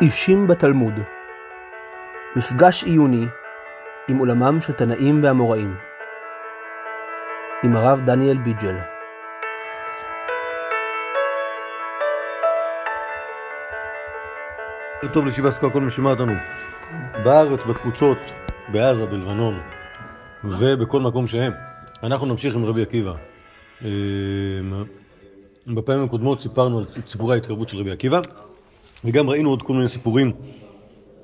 [0.00, 0.94] אישים בתלמוד.
[2.36, 3.26] מפגש עיוני
[4.08, 5.74] עם עולמם של תנאים ואמוראים
[7.64, 8.76] עם הרב דניאל ביג'ל.
[15.12, 16.32] טוב לישיבה סקואה, כל מי שומע אותנו.
[17.24, 18.18] בארץ, בתפוצות,
[18.68, 19.60] בעזה, בלבנון
[20.44, 21.52] ובכל מקום שהם.
[22.02, 23.12] אנחנו נמשיך עם רבי עקיבא.
[23.84, 23.90] אה,
[25.66, 28.20] בפעמים הקודמות סיפרנו על סיפורי ההתקרבות של רבי עקיבא
[29.04, 30.32] וגם ראינו עוד כל מיני סיפורים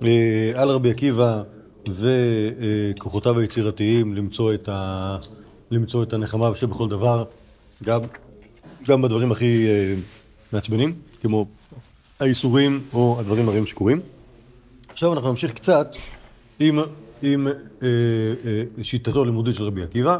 [0.04, 1.42] אה, על רבי עקיבא
[1.88, 5.16] וכוחותיו היצירתיים למצוא את, ה...
[5.70, 7.24] למצוא את הנחמה שבכל דבר,
[7.84, 8.00] גם,
[8.88, 9.94] גם בדברים הכי אה,
[10.52, 11.46] מעצבנים, כמו
[12.20, 14.00] האיסורים או הדברים הרעים שקורים.
[14.88, 15.96] עכשיו אנחנו נמשיך קצת
[16.60, 16.78] עם,
[17.22, 17.48] עם
[17.82, 17.88] אה,
[18.82, 20.18] שיטתו הלימודית של רבי עקיבא.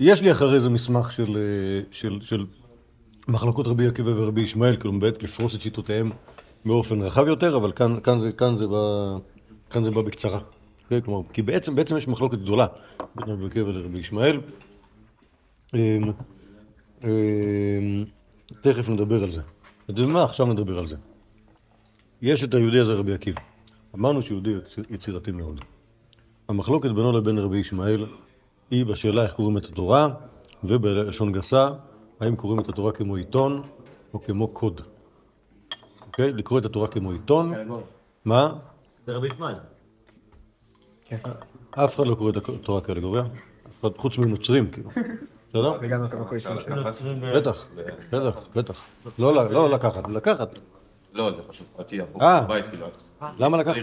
[0.00, 1.38] יש לי אחרי זה מסמך של,
[1.90, 2.44] של, של
[3.28, 6.10] מחלקות רבי עקיבא ורבי ישמעאל, כאילו באמת לפרוס את שיטותיהם
[6.64, 9.16] באופן רחב יותר, אבל כאן, כאן, זה, כאן, זה, בא,
[9.70, 10.38] כאן זה בא בקצרה.
[10.38, 12.66] Okay, כלומר, כי בעצם, בעצם יש מחלוקת גדולה
[13.14, 14.40] בין רבי עקיבא לרבי ישמעאל.
[15.74, 15.98] אה,
[17.04, 17.10] אה,
[18.60, 19.40] תכף נדבר על זה.
[19.90, 20.24] אתה יודע מה?
[20.24, 20.96] עכשיו נדבר על זה.
[22.22, 23.40] יש את היהודי הזה רבי עקיבא.
[23.94, 24.54] אמרנו שיהודי
[24.90, 25.60] יצירתי מאוד.
[26.48, 28.06] המחלוקת בינו לבין רבי ישמעאל
[28.70, 30.08] היא בשאלה איך קוראים את התורה,
[30.64, 31.70] ובלשון גסה,
[32.20, 33.62] האם קוראים את התורה כמו עיתון
[34.14, 34.80] או כמו קוד.
[36.06, 36.32] אוקיי?
[36.32, 37.52] לקרוא את התורה כמו עיתון.
[38.24, 38.52] מה?
[39.06, 39.54] זה רבי ישמעאל.
[41.70, 43.22] אף אחד לא קורא את התורה כאלגוריה,
[43.68, 44.90] אף אחד חוץ מנוצרים, כאילו.
[45.48, 45.72] בסדר?
[45.80, 46.04] וגם
[46.36, 46.44] יש
[47.36, 47.66] בטח,
[48.12, 48.84] בטח, בטח.
[49.18, 50.58] לא לא לקחת, לקחת.
[51.12, 52.40] לא, זה פשוט פרטי, עבור אה.
[52.40, 52.86] בית כאילו.
[53.38, 53.76] למה לקחת?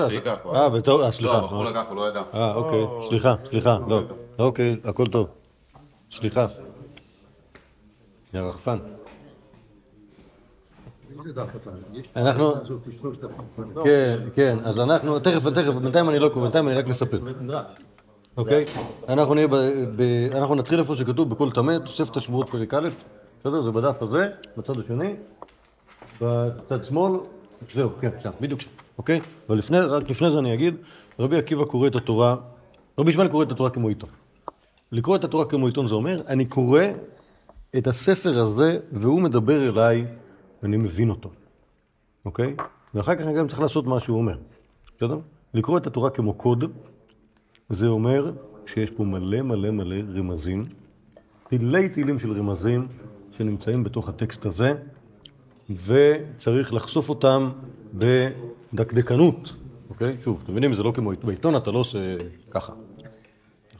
[0.55, 1.33] אה, בטוב, אה, סליחה.
[1.33, 2.21] לא, הבחור לקח, הוא לא ידע.
[2.33, 4.01] אה, אוקיי, סליחה, סליחה, לא.
[4.39, 5.27] אוקיי, הכל טוב.
[6.11, 6.45] סליחה.
[8.33, 8.77] יא רחפן.
[12.15, 12.53] אנחנו...
[13.83, 17.19] כן, כן, אז אנחנו, תכף, תכף, בינתיים אני לא קורא, בינתיים אני רק מספר.
[18.37, 18.65] אוקיי?
[19.09, 19.47] אנחנו נהיה.
[19.47, 22.89] ב- אנחנו נתחיל איפה שכתוב בכל טמא, תוספת השבועות פרק א',
[23.39, 23.61] בסדר?
[23.61, 25.15] זה בדף הזה, בצד השני,
[26.21, 27.19] בצד שמאל,
[27.73, 29.19] זהו, כן, שם, בדיוק שם, אוקיי?
[29.49, 30.75] אבל לפני, רק לפני זה אני אגיד,
[31.19, 32.35] רבי עקיבא קורא את התורה,
[32.99, 34.09] רבי ישמעאל קורא את התורה כמו עיתון.
[34.91, 36.81] לקרוא את התורה כמו עיתון זה אומר, אני קורא
[37.77, 40.05] את הספר הזה, והוא מדבר אליי,
[40.63, 41.29] ואני מבין אותו,
[42.25, 42.55] אוקיי?
[42.93, 44.37] ואחר כך אני גם צריך לעשות מה שהוא אומר,
[44.97, 45.19] בסדר?
[45.53, 46.71] לקרוא את התורה כמו קוד,
[47.69, 48.31] זה אומר
[48.65, 50.65] שיש פה מלא מלא מלא רמזים,
[51.49, 52.87] תילי תילים של רמזים
[53.31, 54.73] שנמצאים בתוך הטקסט הזה,
[55.69, 57.49] וצריך לחשוף אותם
[57.93, 59.55] בדקדקנות,
[59.89, 60.15] אוקיי?
[60.23, 62.17] שוב, אתם מבינים, זה לא כמו בעיתון, אתה לא עושה
[62.51, 62.73] ככה,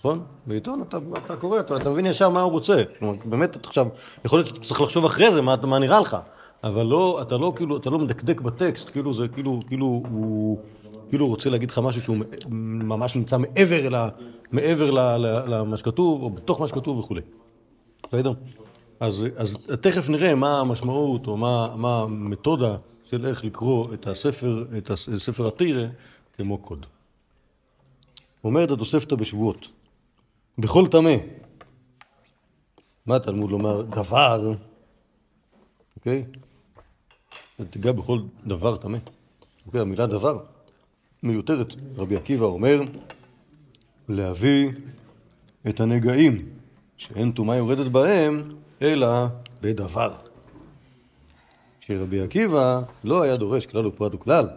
[0.03, 0.24] נכון?
[0.46, 2.84] בעיתון אתה, אתה קורא, אתה, אתה מבין ישר מה הוא רוצה.
[3.00, 3.88] כלומר, באמת, אתה עכשיו,
[4.25, 6.18] יכול להיות שאתה צריך לחשוב אחרי זה מה, מה נראה לך,
[6.64, 10.59] אבל לא, אתה לא כאילו, אתה לא מדקדק בטקסט, כאילו זה, כאילו, כאילו הוא,
[11.09, 12.18] כאילו רוצה להגיד לך משהו שהוא
[12.62, 14.09] ממש נמצא מעבר, ל,
[14.52, 17.22] מעבר ל, למה שכתוב, או בתוך מה שכתוב וכולי.
[18.08, 18.34] בסדר?
[19.00, 22.75] אז, אז תכף נראה מה המשמעות, או מה, מה המתודה
[23.09, 25.86] של איך לקרוא את הספר, את הספר התירא
[26.38, 26.86] כמו קוד.
[28.44, 29.68] אומרת התוספתא בשבועות,
[30.58, 31.16] בכל טמא.
[33.06, 33.81] מה התלמוד לומר?
[33.81, 34.53] דבר,
[35.97, 36.24] אוקיי?
[37.69, 38.97] תיגע בכל דבר טמא.
[39.66, 40.44] אוקיי, המילה דבר
[41.24, 41.75] מיותרת.
[41.96, 42.81] רבי עקיבא אומר,
[44.09, 44.72] להביא
[45.69, 46.38] את הנגעים
[46.97, 49.08] שאין טומאה יורדת בהם, אלא
[49.62, 50.16] בדבר.
[51.80, 54.50] שרבי עקיבא לא היה דורש כלל ופרט וכלל,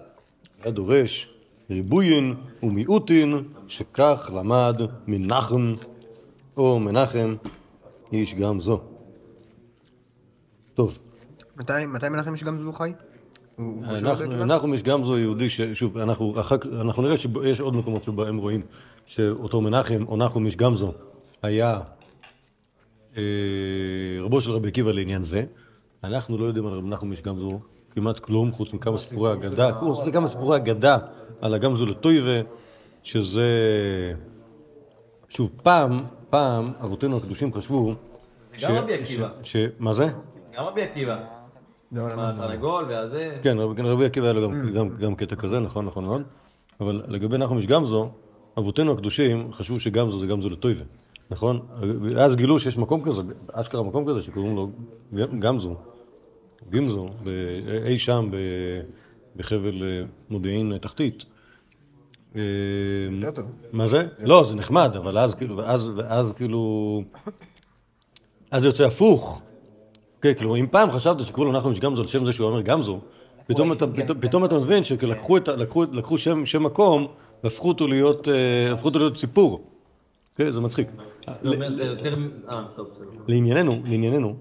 [0.63, 1.36] היה דורש
[1.71, 3.35] ריבויין ומיעוטין,
[3.67, 5.75] שכך למד מנחם
[6.57, 7.35] או מנחם
[8.13, 8.81] איש גם זו.
[10.75, 10.99] טוב,
[11.57, 12.93] מתי מתי מנחם יש גם זו חי?
[13.59, 16.35] אנחנו, בגלל- אנחנו יש גם זו יהודי, ש- שוב, אנחנו,
[16.81, 18.61] אנחנו נראה שיש עוד מקומות שבהם רואים
[19.07, 20.93] שאותו מנחם, או נחום איש גמזו,
[21.43, 21.81] היה
[23.17, 23.23] אה,
[24.21, 25.45] רבו של רבי עקיבא לעניין זה.
[26.05, 27.61] אנחנו לא יודעים על רבי נחום איש גמזו
[27.97, 30.99] כמעט כלום, חוץ מכמה סיפורי אגדה, חוץ מכמה סיפורי אגדה
[31.41, 32.49] על הגמזו לטויבה,
[33.03, 33.51] שזה...
[35.29, 36.01] שוב, פעם,
[36.31, 37.95] פעם, אבותינו הקדושים חשבו...
[38.63, 39.29] גם רבי עקיבא.
[39.43, 39.57] ש...
[39.79, 40.09] מה זה?
[40.57, 41.17] גם רבי עקיבא.
[41.97, 43.39] התרנגול והזה.
[43.43, 46.23] כן, רבי, כן, רבי עקיבא היה לו גם, גם, גם קטע כזה, נכון, נכון מאוד.
[46.81, 48.09] אבל לגבי נחום איש גמזו,
[48.59, 50.85] אבותינו הקדושים חשבו שגמזו זה גמזו לטויבה,
[51.31, 51.61] נכון?
[52.19, 53.23] אז גילו שיש מקום כזה,
[53.53, 54.71] אשכרה מקום כזה שקוראים לו
[55.39, 55.75] גמזו,
[56.71, 57.09] גמזו,
[57.87, 58.31] אי שם
[59.37, 61.25] בחבל אה, מודיעין תחתית.
[62.37, 62.41] אה,
[63.11, 63.45] יותר טוב.
[63.73, 64.07] מה זה?
[64.23, 65.91] לא, זה נחמד, אבל אז כאילו, ואז,
[66.37, 67.03] כאילו,
[68.51, 69.43] אז זה יוצא הפוך.
[70.23, 72.61] כן, כאילו, אם פעם חשבת שקוראים לו נחום איש גמזו על שם זה שהוא אומר
[72.61, 73.01] גמזו,
[73.47, 77.07] פתאום אתה- פתאום- פתאום אתה מבין שלקחו את ה- לקחו- לקחו שם שם מקום
[77.45, 79.65] והפכו אותו להיות אה, הפכו אותו להיות סיפור.
[80.37, 80.89] כן, זה מצחיק.
[81.29, 81.35] אה.
[83.29, 84.37] לענייננו, לענייננו,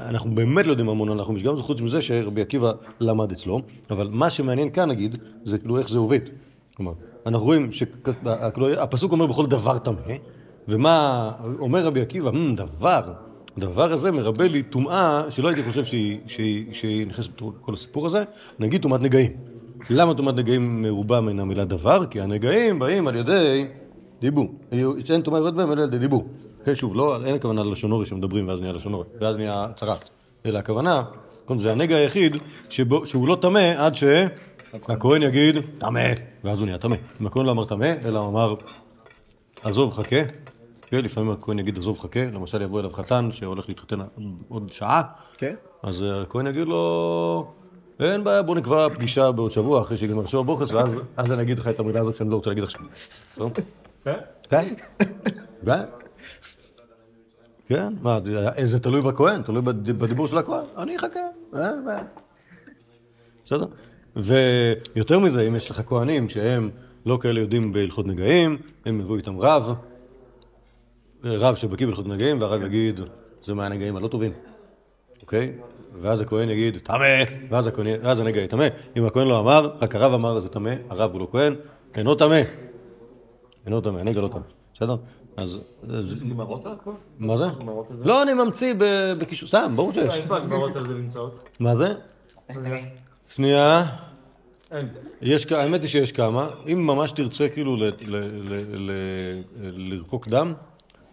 [0.00, 3.60] אנחנו באמת לא יודעים המון על נחום איש גמזו, חוץ מזה שרבי עקיבא למד אצלו,
[3.90, 6.20] אבל מה שמעניין כאן נגיד, זה כאילו איך זה עובד.
[6.76, 6.92] כלומר,
[7.26, 9.96] אנחנו רואים שהפסוק אומר בכל דבר טמא,
[10.68, 13.12] ומה אומר רבי עקיבא, "מ, דבר,
[13.56, 18.24] הדבר הזה מרבה לי טומאה שלא הייתי חושב שהיא, שהיא, שהיא נכנסת לכל הסיפור הזה,
[18.58, 19.32] נגיד טומאת נגעים.
[19.90, 22.06] למה טומאת נגעים מרובה מן המילה דבר?
[22.06, 23.66] כי הנגעים באים על ידי
[24.20, 24.54] דיבור.
[25.04, 26.24] שאין טומאה יורד בהם אלא על ידי דיבור.
[26.64, 30.04] כן, שוב, לא, אין הכוונה ללשון אורי שמדברים ואז נהיה לשון אורי, ואז נהיה צרת.
[30.46, 31.02] אלא הכוונה,
[31.58, 32.36] זה הנגע היחיד
[32.68, 36.08] שבו, שהוא לא טמא עד שהכהן יגיד טמא,
[36.44, 36.96] ואז הוא נהיה טמא.
[37.20, 38.54] אם הכהן לא אמר טמא, אלא אמר
[39.62, 40.16] עזוב חכה,
[40.86, 43.98] כן, לפעמים הכהן יגיד עזוב חכה, למשל יבוא אליו חתן שהולך להתחתן
[44.48, 45.02] עוד שעה,
[45.38, 45.54] כן?
[45.82, 47.52] אז אה, הכהן יגיד לו,
[48.00, 51.58] אין בעיה, בוא נקבע פגישה בעוד שבוע אחרי שיגמר שבוע בוכס, ואז אז אני אגיד
[51.58, 52.80] לך את המילה הזאת שאני לא רוצה להגיד עכשיו.
[53.34, 53.52] טוב?
[54.04, 54.18] כן?
[54.50, 54.64] כן?
[57.72, 57.92] כן?
[58.02, 58.18] מה,
[58.64, 61.20] זה תלוי בכהן, תלוי בד- בדיבור של הכהן, אני אחכה,
[61.56, 62.02] אין בעיה.
[63.46, 63.66] בסדר?
[64.16, 66.70] ויותר מזה, אם יש לך כהנים שהם
[67.06, 69.72] לא כאלה יודעים בהלכות נגעים, הם יבואו איתם רב,
[71.24, 73.00] רב שבקיא בהלכות נגעים, והרב יגיד,
[73.46, 74.32] זה מהנגעים הלא טובים,
[75.22, 75.52] אוקיי?
[76.00, 76.98] ואז הכהן יגיד, טמא,
[77.50, 77.68] ואז
[78.02, 78.66] ואז הנגע יהיה טמא.
[78.96, 81.54] אם הכהן לא אמר, רק הרב אמר זה טמא, הרב הוא לא כהן,
[81.94, 82.40] אינו טמא.
[83.66, 84.40] אינו טמא, הנגע לא טמא,
[84.74, 84.96] בסדר?
[85.36, 85.58] אז...
[86.30, 86.90] גמרות הכל?
[87.18, 87.44] מה זה?
[88.04, 88.74] לא, אני ממציא
[89.20, 90.14] בקישור, סתם, ברור שיש.
[90.14, 91.48] איפה הגמרות על זה נמצאות?
[91.60, 91.94] מה זה?
[93.28, 93.84] שנייה.
[95.22, 96.48] יש, כ- האמת היא שיש כמה.
[96.72, 97.76] אם ממש תרצה כאילו
[99.62, 100.54] לרקוק דם,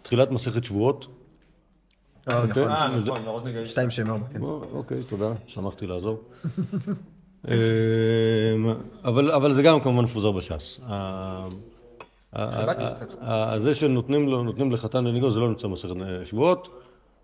[0.02, 1.08] תחילת מסכת שבועות.
[2.30, 2.50] אה, אוקיי?
[2.66, 2.72] נכון.
[2.72, 3.66] אה, נכון.
[3.66, 4.42] שתיים שם ארבע, כן.
[4.42, 6.22] או, אוקיי, תודה, שמחתי לעזור.
[7.48, 7.54] אמ,
[9.06, 10.80] אבל, אבל זה גם כמובן מפוזר בש"ס.
[13.58, 16.70] זה שנותנים לו- נותנים לחתן לניגון זה לא נמצא במסכת אה, שבועות,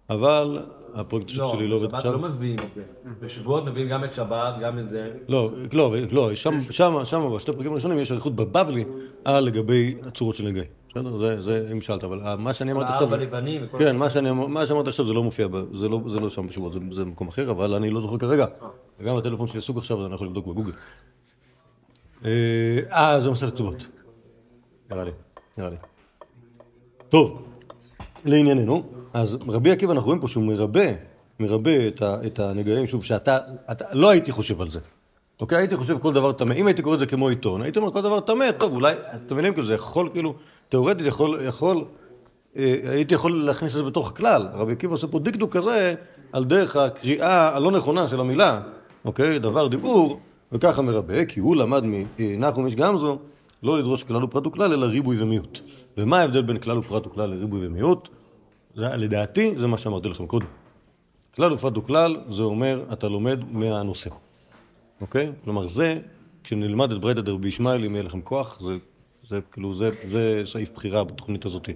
[0.09, 0.59] אבל
[0.95, 2.11] הפרויקט לא, שלי לא עובד שבת עכשיו.
[2.13, 2.83] לא מביאים את זה.
[3.21, 5.11] בשבועות מביאים גם את שבת, גם את זה.
[5.27, 8.83] לא, לא, לא, שם, שם, שם, בשתי הפרקים הראשונים יש אריכות בבבלי
[9.25, 10.65] על לגבי הצורות של נגעים.
[10.89, 11.17] בסדר?
[11.17, 13.07] זה, זה, אם שאלת, אבל מה שאני אמרתי עכשיו...
[13.13, 15.99] הארבע לבנים וכל כן, מה שאני אמר- מה שאמרתי עכשיו זה לא מופיע, זה לא,
[16.11, 18.45] זה לא שם בשבועות, זה, במקום אחר, אבל אני לא זוכר כרגע.
[18.99, 20.71] וגם הטלפון שלי עסוק עכשיו, אז אני יכול לבדוק בגוגל.
[22.25, 22.31] אה,
[22.91, 23.87] אה, זה מסכת כתובות.
[24.91, 25.11] נראה לי,
[25.57, 25.75] נראה לי.
[27.09, 27.41] טוב,
[28.25, 28.83] לענייננו,
[29.13, 30.85] אז רבי עקיבא, אנחנו רואים פה שהוא מרבה,
[31.39, 33.37] מרבה את, ה, את הנגעים, שוב, שאתה,
[33.71, 34.79] אתה, לא הייתי חושב על זה.
[35.41, 36.53] אוקיי, הייתי חושב כל דבר טמא.
[36.53, 39.33] אם הייתי קורא את זה כמו עיתון, הייתי אומר כל דבר טמא, טוב, אולי, אתם
[39.33, 40.33] מבינים, כאילו, זה יכול, כאילו,
[40.69, 41.85] תאורטית יכול, יכול,
[42.57, 44.47] אה, הייתי יכול להכניס את זה בתוך הכלל.
[44.53, 45.93] רבי עקיבא עושה פה דקדוק כזה,
[46.31, 48.61] על דרך הקריאה הלא נכונה של המילה,
[49.05, 50.19] אוקיי, דבר דיבור,
[50.51, 51.83] וככה מרבה, כי הוא למד
[52.19, 53.17] מנחום איש גמזו,
[53.65, 55.59] לא לדרוש כלל ופרט וכלל, אלא ריבוי ומיעוט.
[55.97, 58.09] ומה ההבדל בין כלל ופרט וכלל לריבוי ומיעוט?
[58.75, 60.45] זה, לדעתי, זה מה שאמרתי לכם קודם.
[61.35, 64.09] כלל ופרט וכלל, זה אומר, אתה לומד מהנושא.
[65.01, 65.31] אוקיי?
[65.44, 66.00] כלומר, זה,
[66.44, 68.77] כשנלמד את ברייתא דרבי ישמעאל, אם יהיה לכם כוח, זה,
[69.29, 71.69] זה כאילו, זה, זה סעיף בחירה בתוכנית הזאת.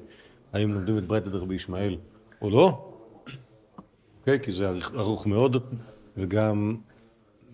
[0.54, 1.98] האם לומדים את ברייתא דרבי ישמעאל
[2.42, 2.92] או לא?
[4.20, 4.40] אוקיי?
[4.40, 5.58] כי זה ארוך- מאוד,
[6.18, 6.76] וגם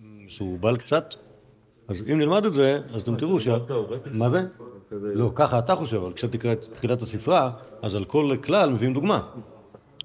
[0.02, 1.14] מסורבל קצת.
[1.88, 3.48] אז אם נלמד את זה, אז אתם תראו ש...
[4.12, 4.42] מה זה?
[4.90, 7.50] לא, ככה אתה חושב, אבל כשאתה תקרא את תחילת הספרה,
[7.82, 9.28] אז על כל כלל מביאים דוגמה.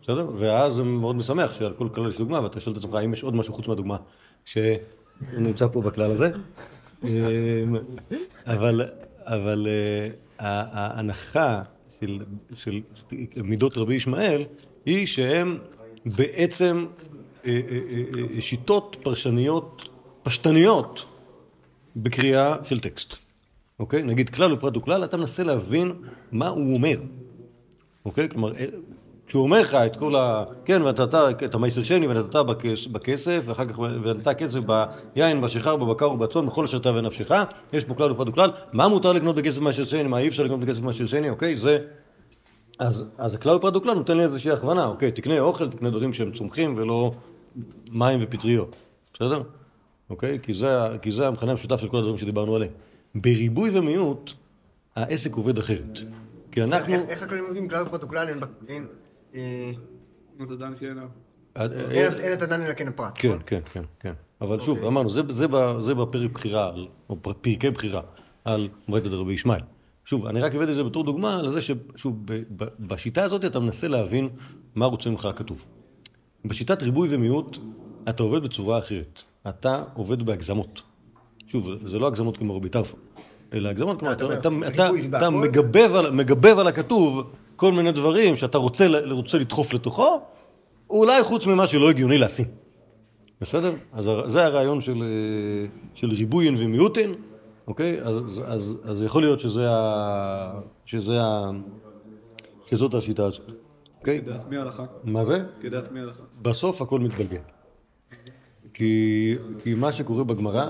[0.01, 0.29] בסדר?
[0.38, 3.23] ואז זה מאוד משמח שעל כל כלל יש דוגמה, ואתה שואל את עצמך, האם יש
[3.23, 3.97] עוד משהו חוץ מהדוגמה
[4.45, 6.31] שנמצא פה בכלל הזה?
[7.03, 7.75] אמ,
[8.47, 8.81] אבל,
[9.25, 10.09] אבל אה,
[10.39, 11.61] ההנחה
[12.00, 12.19] של,
[12.53, 12.81] של
[13.35, 14.43] מידות רבי ישמעאל
[14.85, 15.57] היא שהם
[16.05, 16.85] בעצם
[17.45, 17.61] אה,
[18.35, 19.89] אה, שיטות פרשניות
[20.23, 21.05] פשטניות
[21.95, 23.15] בקריאה של טקסט.
[23.79, 24.03] אוקיי?
[24.03, 25.91] נגיד כלל ופרט וכלל, אתה מנסה להבין
[26.31, 26.98] מה הוא אומר.
[28.05, 28.29] אוקיי?
[28.29, 28.65] כלומר, אה,
[29.27, 30.43] כשהוא אומר לך את כל ה...
[30.65, 31.13] כן, ונתת
[31.45, 34.60] את המייסר שני, ונתת בכס- בכסף, ואחר כך ונתת כסף
[35.15, 37.31] ביין, בשיכר, בבקר ובצאן, בכל אשר תאווה נפשך,
[37.74, 40.60] יש פה כלל ופרט וכלל, מה מותר לקנות בכסף מייסר שני, מה אי אפשר לקנות
[40.60, 41.57] בכסף מייסר שני, אוקיי?
[41.57, 41.77] זה...
[42.79, 46.31] אז, אז הכלל ופרט וכלל נותן לי איזושהי הכוונה, אוקיי, תקנה אוכל, תקנה דברים שהם
[46.31, 47.12] צומחים ולא
[47.91, 48.75] מים ופטריות,
[49.13, 49.41] בסדר?
[50.11, 50.39] אוקיי?
[50.43, 50.67] כי זה,
[51.01, 52.71] כי זה המכנה המשותף של כל הדברים שדיברנו עליהם.
[53.15, 54.31] בריבוי ומיעוט,
[54.95, 55.99] העסק עובד אחרת.
[56.51, 56.93] כי אנחנו...
[56.93, 58.27] איך- איך הכללים עובדים כלל ופרט וכלל
[58.67, 58.85] אין...
[59.35, 59.71] אה,
[60.43, 60.97] אתה דן כן,
[61.57, 63.11] אה, אין אין את הדן אלא כן הפרט.
[63.15, 64.13] כן, כן, כן, כן.
[64.41, 66.71] אבל שוב, אמרנו, זה, זה, ב- זה בפרק בחירה,
[67.09, 68.01] או פר- פרקי בחירה,
[68.45, 69.61] על מועדת רבי ישמעאל.
[70.05, 73.59] שוב, אני רק הבאתי את זה בתור דוגמה לזה ששוב, ב- ב- בשיטה הזאת אתה
[73.59, 74.29] מנסה להבין
[74.75, 75.65] מה רוצה ממך הכתוב.
[76.45, 77.57] בשיטת ריבוי ומיעוט,
[78.09, 79.21] אתה עובד בצורה אחרת.
[79.50, 80.81] אתה עובד בהגזמות.
[81.48, 83.00] שוב, זה לא הגזמות כמו רבי טרפון,
[83.53, 84.12] אלא הגזמות כמו...
[84.12, 85.29] אתה, אומר, אתה, אתה, אתה בהכל?
[85.31, 90.21] מגבב, על, מגבב על הכתוב כל מיני דברים שאתה רוצה, רוצה לדחוף לתוכו,
[90.89, 92.45] אולי חוץ ממה שלא הגיוני לשים.
[93.41, 93.74] בסדר?
[93.93, 97.15] אז זה הרעיון של, אה, של ריבויין ומיעוטין,
[97.67, 98.01] אוקיי?
[98.01, 100.60] אז, אז, אז יכול להיות שזה ה...
[100.86, 101.51] שזה ה...
[102.65, 103.51] שזאת השיטה הזאת,
[104.00, 104.21] אוקיי?
[104.21, 104.83] כדעת מי ההלכה?
[105.03, 105.43] מה זה?
[105.62, 106.24] כדעת מי ההלכה?
[106.41, 107.39] בסוף הכל מתגלגל.
[108.81, 110.65] כי, כי מה שקורה בגמרא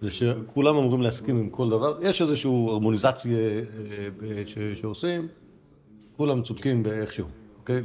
[0.00, 1.98] זה שכולם אמורים להסכים עם כל דבר.
[2.02, 3.60] יש איזושהי הרמוניזציה אה,
[4.22, 5.28] אה, ש- שעושים,
[6.16, 7.26] כולם צודקים באיכשהו.
[7.58, 7.82] אוקיי?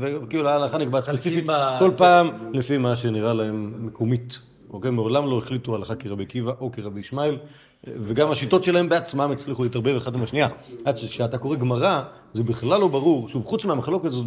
[0.00, 1.46] וכאילו ההלכה נקבעת ספציפית
[1.78, 4.38] כל פעם לפי מה שנראה להם מקומית.
[4.70, 4.90] אוקיי?
[4.90, 7.36] מעולם לא החליטו הלכה כרבי עקיבא או כרבי ישמעאל,
[7.84, 10.48] וגם השיטות שלהם בעצמם הצליחו להתערבב אחד עם השנייה.
[10.84, 12.02] עד שכשאתה קורא גמרא,
[12.34, 14.26] זה בכלל לא ברור, שוב, חוץ מהמחלוקת הזאת,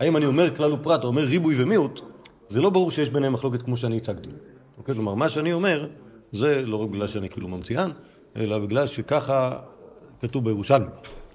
[0.00, 2.00] האם אני אומר כלל ופרט או אומר ריבוי ומיעוט,
[2.48, 4.30] זה לא ברור שיש ביניהם מחלוקת כמו שאני הצגתי.
[4.78, 4.94] אוקיי?
[4.94, 5.88] כלומר, מה שאני אומר,
[6.32, 7.90] זה לא רק בגלל שאני כאילו ממציאן,
[8.36, 9.58] אלא בגלל שככה
[10.20, 10.86] כתוב בירושלמי.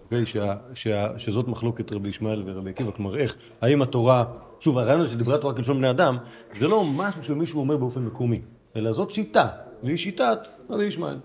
[0.03, 0.25] אוקיי?
[0.25, 4.25] שה, שה, שזאת מחלוקת רבי ישמעאל ורבי עקיבא, כלומר איך, האם התורה,
[4.59, 6.17] שוב הרעיון הזה שדיברה תורה כלשון בני אדם,
[6.53, 8.41] זה לא משהו שמישהו אומר באופן מקומי,
[8.75, 9.47] אלא זאת שיטה,
[9.83, 10.39] והיא שיטת
[10.69, 11.17] רבי ישמעאל.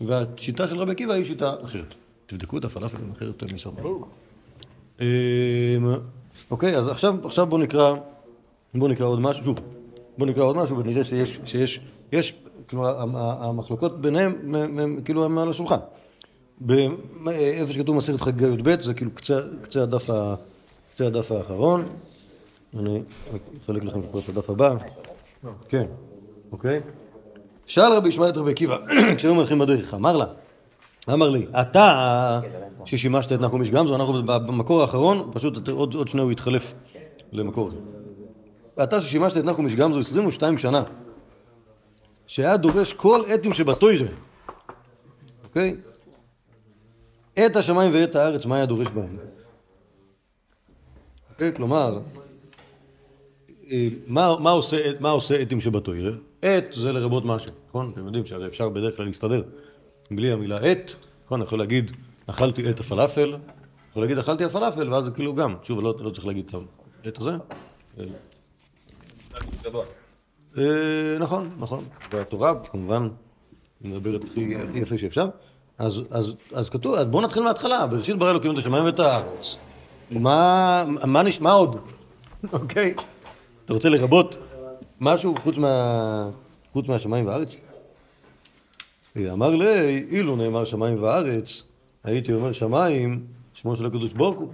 [0.00, 1.94] והשיטה של רבי עקיבא היא שיטה אחרת.
[2.26, 3.74] תבדקו את הפלאפלים אחרת מסוף.
[5.00, 5.06] אמ,
[6.50, 7.94] אוקיי, אז עכשיו, עכשיו בואו נקרא,
[8.74, 9.54] בואו נקרא עוד משהו,
[10.18, 11.80] בואו נקרא עוד משהו ונראה שיש, שיש,
[12.12, 12.34] יש,
[12.70, 15.76] כלומר, המ- המחלוקות ביניהם, מ- כאילו, הם על השולחן.
[16.60, 20.34] באיפה שכתוב מסכת חגיגה י"ב, זה כאילו קצה, קצה, הדף ה,
[20.94, 21.84] קצה הדף האחרון.
[22.78, 23.02] אני
[23.64, 24.74] אחלק לכם את הדף הבא.
[25.68, 25.84] כן,
[26.52, 26.80] אוקיי.
[27.66, 28.76] שאל רבי ישמעאל את רבי עקיבא,
[29.16, 30.26] כשהיו מלכים בדרך, אמר לה,
[31.12, 32.40] אמר לי, אתה
[32.84, 36.74] ששימשת את נחום איש גמזו, אנחנו במקור האחרון, פשוט עוד, עוד שנייה הוא התחלף
[37.32, 37.76] למקור אחר.
[38.82, 40.82] אתה ששימשת את נחום איש גמזו 22 שנה,
[42.26, 44.08] שהיה דורש כל אתים שבתוירה,
[45.44, 45.76] אוקיי?
[47.46, 49.16] את השמיים ואת הארץ, מה היה דורש בהם?
[51.30, 51.52] אוקיי?
[51.56, 52.00] כלומר,
[53.70, 56.10] אה, מה, מה, עושה, מה עושה עטים שבתוירה?
[56.42, 57.90] עט זה לרבות משהו, נכון?
[57.94, 59.42] אתם יודעים שהרי אפשר בדרך כלל להסתדר
[60.10, 60.92] בלי המילה עט,
[61.24, 61.40] נכון?
[61.40, 61.90] אני יכול להגיד
[62.26, 63.36] אכלתי עט הפלאפל,
[63.90, 66.50] יכול להגיד אכלתי הפלאפל, ואז זה כאילו גם, שוב, לא, לא צריך להגיד
[67.08, 67.36] את הזה.
[70.58, 71.84] אה, נכון, נכון.
[72.12, 73.08] והתורה כמובן
[73.80, 75.28] מדברת הכי יפה שאפשר.
[75.78, 79.56] אז, כתוב, בואו נתחיל מההתחלה, בראשית ברא אלוקים את השמיים ואת הארץ.
[80.10, 80.84] מה,
[81.24, 81.76] נשמע עוד?
[82.52, 82.94] אוקיי?
[83.64, 84.36] אתה רוצה לרבות
[85.00, 86.30] משהו חוץ, מה,
[86.72, 87.56] חוץ מהשמיים והארץ?
[89.16, 91.62] אמר לי, אילו נאמר שמיים וארץ,
[92.04, 94.48] הייתי אומר שמיים, שמו של הקדוש ברוך הוא.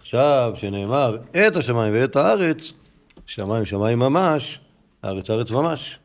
[0.00, 2.72] עכשיו, שנאמר את השמיים ואת הארץ,
[3.26, 4.60] שמיים שמיים ממש,
[5.02, 5.98] הארץ הארץ ממש.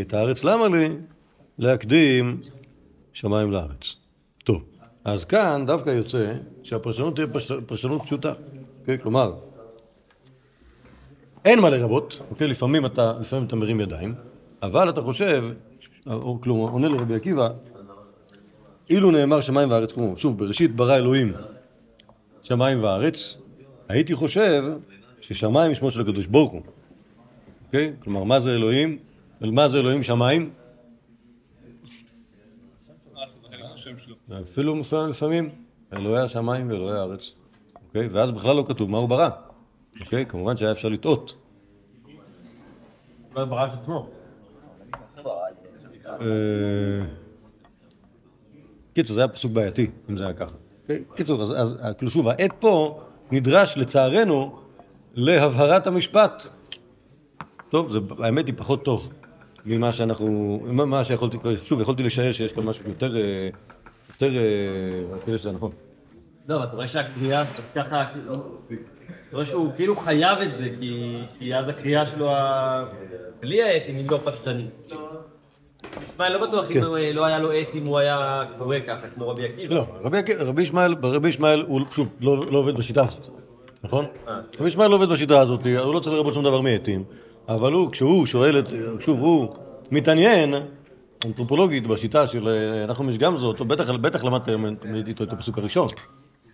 [0.00, 0.88] את הארץ למה לי?
[1.58, 2.40] להקדים
[3.12, 3.96] שמיים לארץ.
[4.44, 4.62] טוב,
[5.04, 7.26] אז כאן דווקא יוצא שהפרשנות תהיה.
[7.66, 8.32] פרשנות פשוטה.
[8.80, 8.98] אוקיי?
[8.98, 9.34] כלומר,
[11.44, 12.48] אין מה לרבות, אוקיי?
[12.48, 14.14] לפעמים אתה, לפעמים אתה מרים ידיים,
[14.62, 15.44] אבל אתה חושב,
[16.06, 17.48] או כלומר, עונה לרבי עקיבא,
[18.90, 21.32] אילו נאמר שמיים וארץ כמו, שוב, בראשית ברא אלוהים
[22.42, 23.38] שמיים וארץ,
[23.88, 24.64] הייתי חושב
[25.22, 26.62] ששמיים שמו של הקדוש ברוך הוא.
[27.66, 27.92] אוקיי?
[28.00, 28.98] כלומר, מה זה אלוהים?
[29.40, 30.50] מה זה אלוהים שמיים?
[34.42, 35.48] אפילו לפעמים, לפעמים
[35.92, 37.32] אלוהי השמיים ואלוהי הארץ.
[37.88, 38.08] אוקיי?
[38.08, 39.28] ואז בכלל לא כתוב מה הוא ברא.
[40.00, 40.26] אוקיי?
[40.26, 41.34] כמובן שהיה אפשר לטעות.
[43.36, 44.08] לא ברא את עצמו.
[46.06, 47.04] אה,
[48.94, 50.54] קיצור, זה היה פסוק בעייתי, אם זה היה ככה.
[50.82, 51.04] אוקיי?
[51.14, 53.00] קיצור, אז, אז כאילו שוב, העט פה
[53.30, 54.61] נדרש לצערנו
[55.14, 56.42] להבהרת המשפט.
[57.70, 59.12] טוב, זה, האמת היא פחות טוב
[59.66, 63.48] ממה שאנחנו, מה שיכולתי, שוב, יכולתי לשער שיש כאן משהו יותר, אה,
[64.10, 64.42] יותר, אה,
[65.24, 65.70] כאילו שזה נכון.
[66.48, 68.42] לא, אבל אתה רואה שהקריאה, ככה, כאילו, אתה
[69.36, 72.84] רואה שהוא כאילו חייב את זה, כי, כי אז הקריאה שלו, ה-
[73.40, 74.92] בלי האתים היא לא פשטנית.
[76.08, 79.44] ישמעאל לא בטוח אם הוא- לא היה לו אתים, הוא היה קורא ככה, כמו רבי
[79.44, 79.74] עקיבא.
[79.74, 79.86] לא,
[80.62, 83.28] ישמעאל, רבי ישמעאל הוא שוב לא, לא עובד בשיטה הזאת,
[83.84, 84.04] נכון?
[84.58, 87.04] רבי ישמעאל לא עובד בשיטה הזאת, הוא לא צריך לרבות שום דבר מעטים,
[87.48, 88.64] אבל הוא, כשהוא שואל את,
[89.00, 89.48] שוב, הוא
[89.90, 90.54] מתעניין
[91.26, 94.64] אנתרופולוגית בשיטה של אה, נחום גמזו, אותו בטח, בטח למדתם
[95.06, 95.88] איתו את הפסוק הראשון.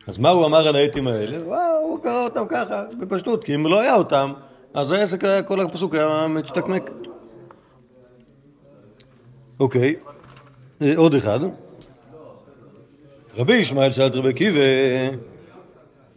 [0.06, 1.36] אז מה הוא אמר על העטים האלה?
[1.82, 4.32] הוא קרא אותם ככה, בפשטות, כי אם לא היה אותם,
[4.74, 6.90] אז העסק היה, כל הפסוק היה מצ'תקמק.
[9.60, 9.94] אוקיי,
[10.82, 11.40] אה, עוד אחד.
[13.36, 14.60] רבי ישמעאל שאל את רבי עקיבא,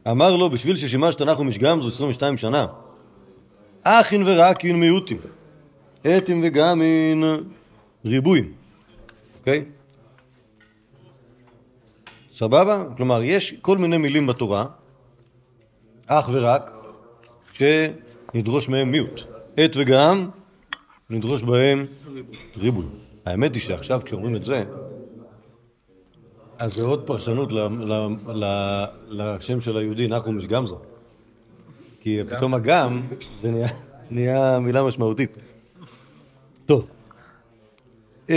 [0.08, 2.68] אמר לו, בשביל ששימשת נחום איש גמזו 22 שנה,
[3.84, 5.18] אחין ורקין מיעוטים.
[6.18, 7.24] אתים וגמין
[8.06, 8.54] ריבועים,
[9.40, 9.66] אוקיי?
[12.32, 12.84] סבבה?
[12.98, 14.66] כלומר, יש כל מיני מילים בתורה,
[16.08, 16.72] אך ורק
[17.54, 19.22] שנדרוש מהם מיעוט.
[19.58, 20.30] עת וגם,
[21.10, 21.86] נדרוש בהם
[22.58, 22.86] ריבוי.
[23.26, 24.64] האמת היא שעכשיו כשאומרים את זה,
[26.62, 27.50] אז זה עוד פרשנות
[29.10, 30.78] לשם של היהודי, נחום איש גמזו.
[32.02, 33.02] כי פתאום הגם,
[33.42, 33.68] זה נהיה,
[34.12, 35.32] נהיה מילה משמעותית.
[36.66, 36.88] טוב.
[38.30, 38.36] אמ,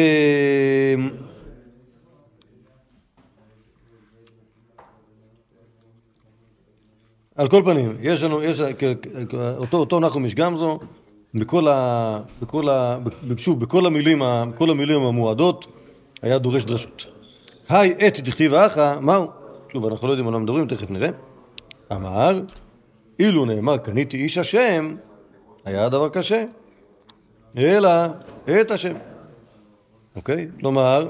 [7.37, 8.61] על כל פנים, יש לנו, יש,
[9.57, 10.79] אותו, אותו נחום איש גמזו,
[11.35, 12.21] בכל ה...
[12.43, 12.99] בכל ה...
[13.37, 14.23] שוב, בכל המילים,
[14.55, 15.67] בכל המילים המועדות,
[16.23, 17.14] היה דורש דרשות.
[17.69, 19.27] היי עת דכתיב האחה, מהו?
[19.73, 21.09] שוב, אנחנו לא יודעים על מה מדברים, תכף נראה.
[21.93, 22.41] אמר,
[23.19, 24.97] אילו נאמר קניתי איש השם,
[25.65, 26.45] היה הדבר קשה.
[27.59, 27.89] אלא
[28.61, 28.95] את השם.
[30.17, 30.49] אוקיי?
[30.61, 31.09] כלומר,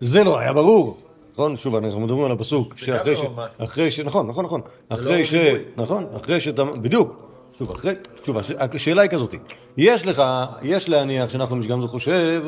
[0.00, 0.96] זה לא היה ברור.
[1.32, 1.56] נכון?
[1.56, 3.20] שוב, אנחנו מדברים על הפסוק, שאחרי ש...
[3.20, 3.44] לא.
[3.58, 4.00] אחרי ש...
[4.00, 4.60] נכון, נכון, נכון.
[4.88, 5.34] אחרי ש...
[5.76, 6.64] נכון, אחרי שאתה...
[6.64, 7.16] בדיוק.
[7.58, 7.92] שוב, אחרי...
[8.24, 9.34] שוב, הש- השאלה היא כזאת.
[9.76, 10.22] יש לך,
[10.62, 12.42] יש להניח שאנחנו גם זה חושב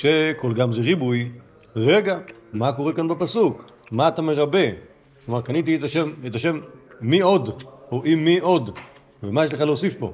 [0.00, 1.28] שכל גם זה ריבוי.
[1.76, 2.18] רגע,
[2.52, 3.64] מה קורה כאן בפסוק?
[3.90, 4.58] מה אתה מרבה?
[5.26, 6.60] כלומר, קניתי את השם, את השם
[7.00, 8.78] מי עוד, או עם מי עוד.
[9.22, 10.12] ומה יש לך להוסיף פה?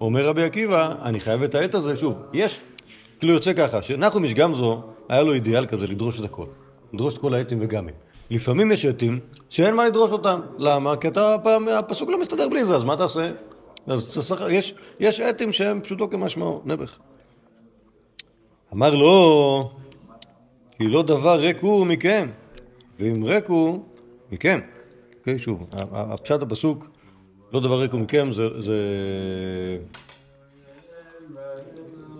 [0.00, 2.60] אומר רבי עקיבא, אני חייב את העט הזה, שוב, יש,
[3.18, 6.46] כאילו יוצא ככה, שנחום איש גמזו, היה לו אידיאל כזה לדרוש את הכל.
[6.92, 7.94] לדרוש את כל העטים וגמים.
[8.30, 10.40] לפעמים יש עטים שאין מה לדרוש אותם.
[10.58, 10.96] למה?
[10.96, 13.30] כי אתה, הפ- הפסוק לא מסתדר בלי זה, אז מה תעשה?
[13.86, 16.98] אז יש, יש עטים שהם פשוטו כמשמעו, נעבך.
[18.72, 19.70] אמר לו,
[20.78, 22.28] כי לא דבר ריק הוא מכם,
[22.98, 23.84] ואם ריק הוא
[24.32, 24.60] מכם.
[25.18, 26.86] אוקיי, שוב, הפשט הפסוק,
[27.52, 28.78] לא דבר ריק הוא מכם, זה, זה,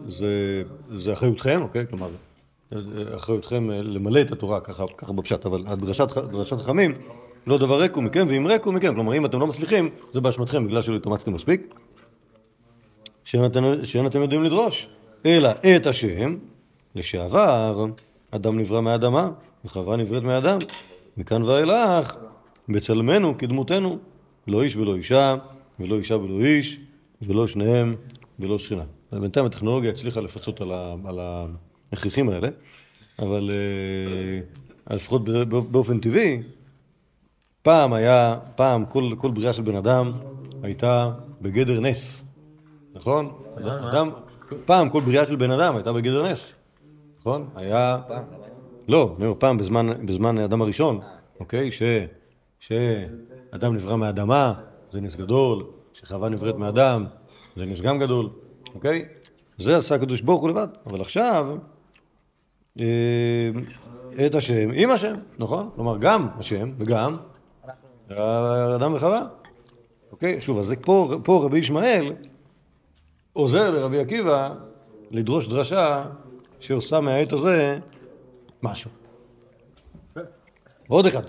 [0.08, 0.62] זה,
[0.96, 1.86] זה אחריותכם, אוקיי?
[1.86, 2.08] כלומר,
[3.16, 5.64] אחריותכם למלא את התורה, ככה, ככה בפשט, אבל
[6.30, 6.94] דרשת חכמים,
[7.46, 10.20] לא דבר ריק הוא מכם, ואם ריק הוא מכם, כלומר, אם אתם לא מצליחים, זה
[10.20, 11.74] באשמתכם, בגלל שלא התאמצתם מספיק.
[13.24, 14.88] שאין אתם יודעים לדרוש,
[15.26, 16.36] אלא את השם,
[16.94, 17.86] לשעבר,
[18.30, 19.30] אדם נברא מאדמה,
[19.64, 20.58] וחווה נבראת מאדם,
[21.16, 22.16] מכאן ואילך,
[22.68, 23.98] בצלמנו כדמותנו,
[24.46, 25.34] לא איש ולא אישה,
[25.80, 26.80] ולא אישה ולא איש,
[27.22, 27.96] ולא שניהם
[28.40, 28.84] ולא שכינה.
[29.12, 31.18] בינתיים הטכנולוגיה הצליחה לפצות על, ה, על
[31.92, 32.48] ההכרחים האלה,
[33.18, 33.50] אבל
[34.90, 36.42] אה, לפחות באופן טבעי,
[37.62, 40.12] פעם היה, פעם כל, כל בריאה של בן אדם
[40.62, 42.24] הייתה בגדר נס,
[42.94, 43.32] נכון?
[43.90, 44.10] אדם,
[44.64, 46.52] פעם כל בריאה של בן אדם הייתה בגדר נס,
[47.20, 47.48] נכון?
[47.56, 47.98] היה...
[48.88, 51.00] לא, אני אומר, פעם בזמן, בזמן האדם הראשון,
[51.40, 51.70] אוקיי?
[51.70, 51.82] ש,
[52.60, 54.52] שאדם נברא מאדמה,
[54.92, 57.04] זה נס גדול, שחווה נבראת מאדם,
[57.56, 58.28] זה נס גם גדול,
[58.74, 59.04] אוקיי?
[59.58, 61.56] זה עשה הקדוש ברוך הוא לבד, אבל עכשיו,
[62.80, 63.50] אה,
[64.26, 65.70] את השם עם השם, נכון?
[65.74, 67.16] כלומר, גם השם וגם
[68.10, 69.26] האדם וחווה.
[70.12, 70.40] אוקיי?
[70.40, 72.12] שוב, אז פה, פה רבי ישמעאל
[73.32, 74.54] עוזר לרבי עקיבא
[75.10, 76.04] לדרוש דרשה
[76.60, 77.78] שעושה מהעת הזה
[78.62, 78.90] משהו.
[80.88, 81.22] עוד אחד.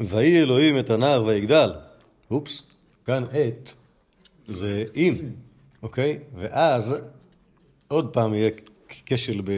[0.00, 1.72] ויהי אלוהים את הנער ויגדל.
[2.30, 2.62] אופס,
[3.04, 3.72] כאן את
[4.46, 5.16] זה אם,
[5.82, 6.18] אוקיי?
[6.34, 6.94] ואז
[7.88, 8.50] עוד פעם יהיה
[9.06, 9.50] כשל ב...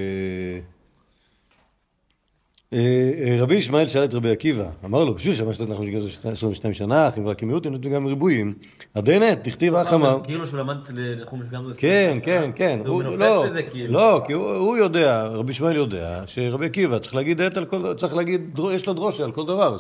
[2.77, 2.81] אה,
[3.25, 6.75] אה, רבי ישמעאל שאל את רבי עקיבא, אמר לו, בשביל שמה שאתה אנחנו נגד 22
[6.75, 8.55] שנה, חברה כמיעוטים, נותנים גם ריבועים.
[8.95, 10.19] עדיין, תכתיב אח אמר.
[10.19, 12.79] מזכיר לו שהוא למד לחומש גם כן, כן, כן.
[12.87, 13.93] הוא מנופף לא, בזה, כאילו.
[13.93, 18.15] לא, כי הוא יודע, רבי ישמעאל יודע, שרבי עקיבא צריך להגיד עת על כל, צריך
[18.15, 19.77] להגיד, יש לו דרושה על כל דבר.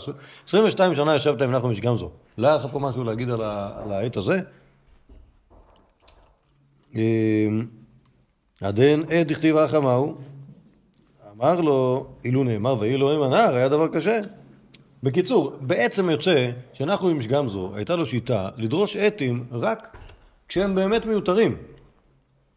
[0.46, 2.10] 22 שנה ישבת עם נחום גמזו.
[2.38, 3.42] לא היה לך פה משהו להגיד על
[3.92, 4.40] העת הזה?
[6.94, 7.00] אמ,
[8.60, 10.14] עדן עת דכתיב אח אמרו,
[11.36, 14.20] אמר לו, אילו נאמר ויהי אלוהים הנער, היה דבר קשה.
[15.02, 19.96] בקיצור, בעצם יוצא שנחום איש גמזו, הייתה לו שיטה לדרוש עטים רק
[20.48, 21.56] כשהם באמת מיותרים.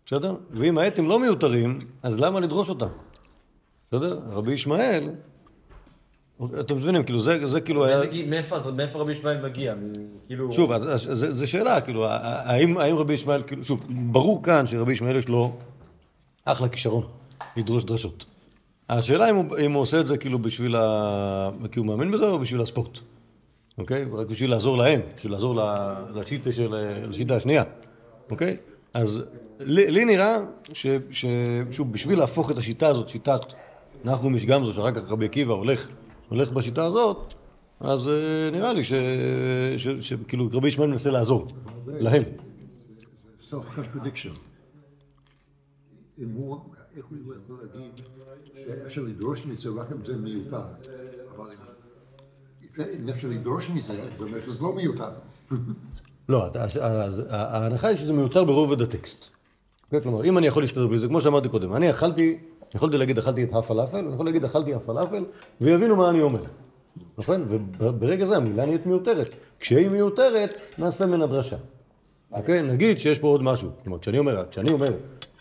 [0.06, 0.36] בסדר?
[0.52, 2.88] ואם העטים לא מיותרים, אז למה לדרוש אותם?
[3.88, 4.20] בסדר?
[4.32, 5.10] רבי ישמעאל,
[6.60, 8.00] אתם מבינים, כאילו זה, זה כאילו היה...
[8.28, 9.76] מאיפה מאיפה רבי ישמעאל מגיע?
[10.28, 10.52] כאילו...
[10.54, 10.72] שוב,
[11.14, 15.52] זו שאלה, כאילו, האם, האם רבי ישמעאל, כאילו, שוב, ברור כאן שרבי ישמעאל יש לו
[16.46, 17.04] אחלה כישרון
[17.58, 18.26] לדרוש דרשות.
[18.90, 21.50] השאלה אם הוא, אם הוא עושה את זה כאילו בשביל ה...
[21.72, 23.00] כי הוא מאמין בזה או בשביל הספורט,
[23.78, 24.06] אוקיי?
[24.14, 25.62] רק בשביל לעזור להם, בשביל לעזור
[26.14, 26.76] לשיטה של...
[27.10, 27.64] לשיטה השנייה,
[28.32, 28.58] אוקיי?
[28.94, 29.24] אז
[29.60, 30.38] לי, לי נראה
[30.74, 31.26] ש, ש...
[31.72, 33.42] שוב, בשביל להפוך את השיטה הזאת, שיטת
[34.06, 35.88] נחום איש גמזו, שאחר כך רבי עקיבא הולך,
[36.30, 37.34] הולך בשיטה הזאת,
[37.80, 38.94] אז אה, נראה לי ש...
[39.78, 39.88] ש...
[39.88, 40.14] ש...
[40.28, 41.48] כאילו רבי ישמעאל מנסה לעזור
[41.88, 42.24] להם,
[43.50, 44.34] self-contradiction.
[46.98, 47.92] איך הוא יכול להגיד
[48.84, 50.62] שאפשר לדרוש מזה רק אם זה מיותר,
[51.36, 51.46] אבל
[53.00, 55.10] אם- אפשר לדרוש מזה, זה אומר שזה לא מיותר.
[56.30, 56.46] לא,
[57.30, 59.26] ההנחה היא שזה מיותר ברובד הטקסט.
[60.04, 62.38] כלומר, אם אני יכול להסתדר בלי זה, כמו שאמרתי קודם, אני אכלתי,
[62.76, 65.26] יכולתי להגיד אכלתי את הפלאפל, אני יכול להגיד אכלתי הפלאפל,
[65.62, 66.44] ויבינו מה אני אומר.
[67.18, 67.46] נכון?
[67.80, 69.30] וברגע זה המילה נהיית מיותרת.
[69.60, 71.58] כשהיא מיותרת, נעשה ממנה דרשה.
[72.32, 72.62] אוקיי?
[72.62, 73.70] נגיד שיש פה עוד משהו.
[73.84, 74.94] כלומר, כשאני אומר, כשאני אומר,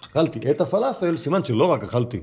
[0.07, 2.21] אכלתי את הפלאפל, סימן שלא רק אכלתי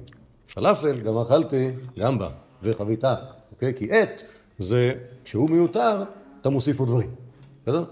[0.53, 2.29] פלאפל, גם אכלתי גמבה
[2.63, 3.15] וחביתה.
[3.51, 3.73] אוקיי?
[3.73, 4.21] כי את
[4.59, 6.03] זה, כשהוא מיותר,
[6.41, 7.09] אתה מוסיף עוד דברים.
[7.63, 7.83] בסדר?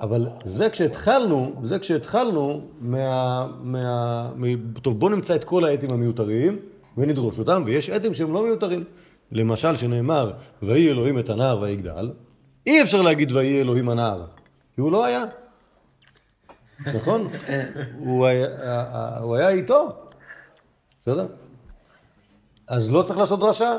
[0.00, 3.46] אבל זה כשהתחלנו, זה כשהתחלנו מה...
[3.60, 4.30] מה...
[4.36, 4.72] מ...
[4.72, 6.58] טוב, בוא נמצא את כל האתים המיותרים
[6.96, 8.80] ונדרוש אותם, ויש אתים שהם לא מיותרים.
[9.32, 10.32] למשל, שנאמר,
[10.62, 12.10] ויהי אלוהים את הנער ויגדל,
[12.66, 14.24] אי אפשר להגיד ויהי אלוהים הנער,
[14.74, 15.24] כי הוא לא היה.
[16.94, 17.28] נכון?
[17.98, 18.48] הוא היה,
[19.20, 19.88] הוא היה איתו,
[21.02, 21.26] בסדר?
[22.68, 23.76] אז לא צריך לעשות דרשה.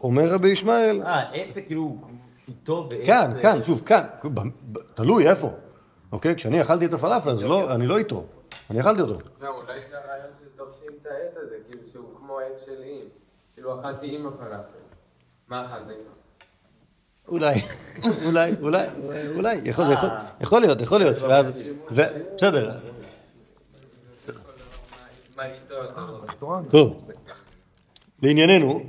[0.00, 1.96] אומר רבי ישמעאל, אה, עץ זה כאילו
[2.48, 4.04] איתו ועץ כאן, זה- כאן, שוב, כאן,
[4.94, 5.50] תלוי איפה.
[6.12, 6.34] אוקיי?
[6.36, 8.24] כשאני אכלתי את הפלאפל, אז לא, אני לא איתו.
[8.70, 9.14] אני אכלתי אותו.
[9.40, 13.00] לא, אולי יש לה רעיון שדורשים את העט הזה, כאילו שהוא כמו עט של אם.
[13.54, 14.78] כאילו אכלתי עם הפלאפל.
[15.48, 16.10] מה אכלת איתו?
[17.30, 17.54] אולי,
[18.24, 18.86] אולי, אולי,
[19.36, 20.08] אולי, יכול, יכול,
[20.40, 21.16] יכול להיות, יכול להיות.
[21.18, 21.46] ואז,
[22.36, 22.70] בסדר?
[26.70, 27.00] טוב.
[28.22, 28.82] לענייננו,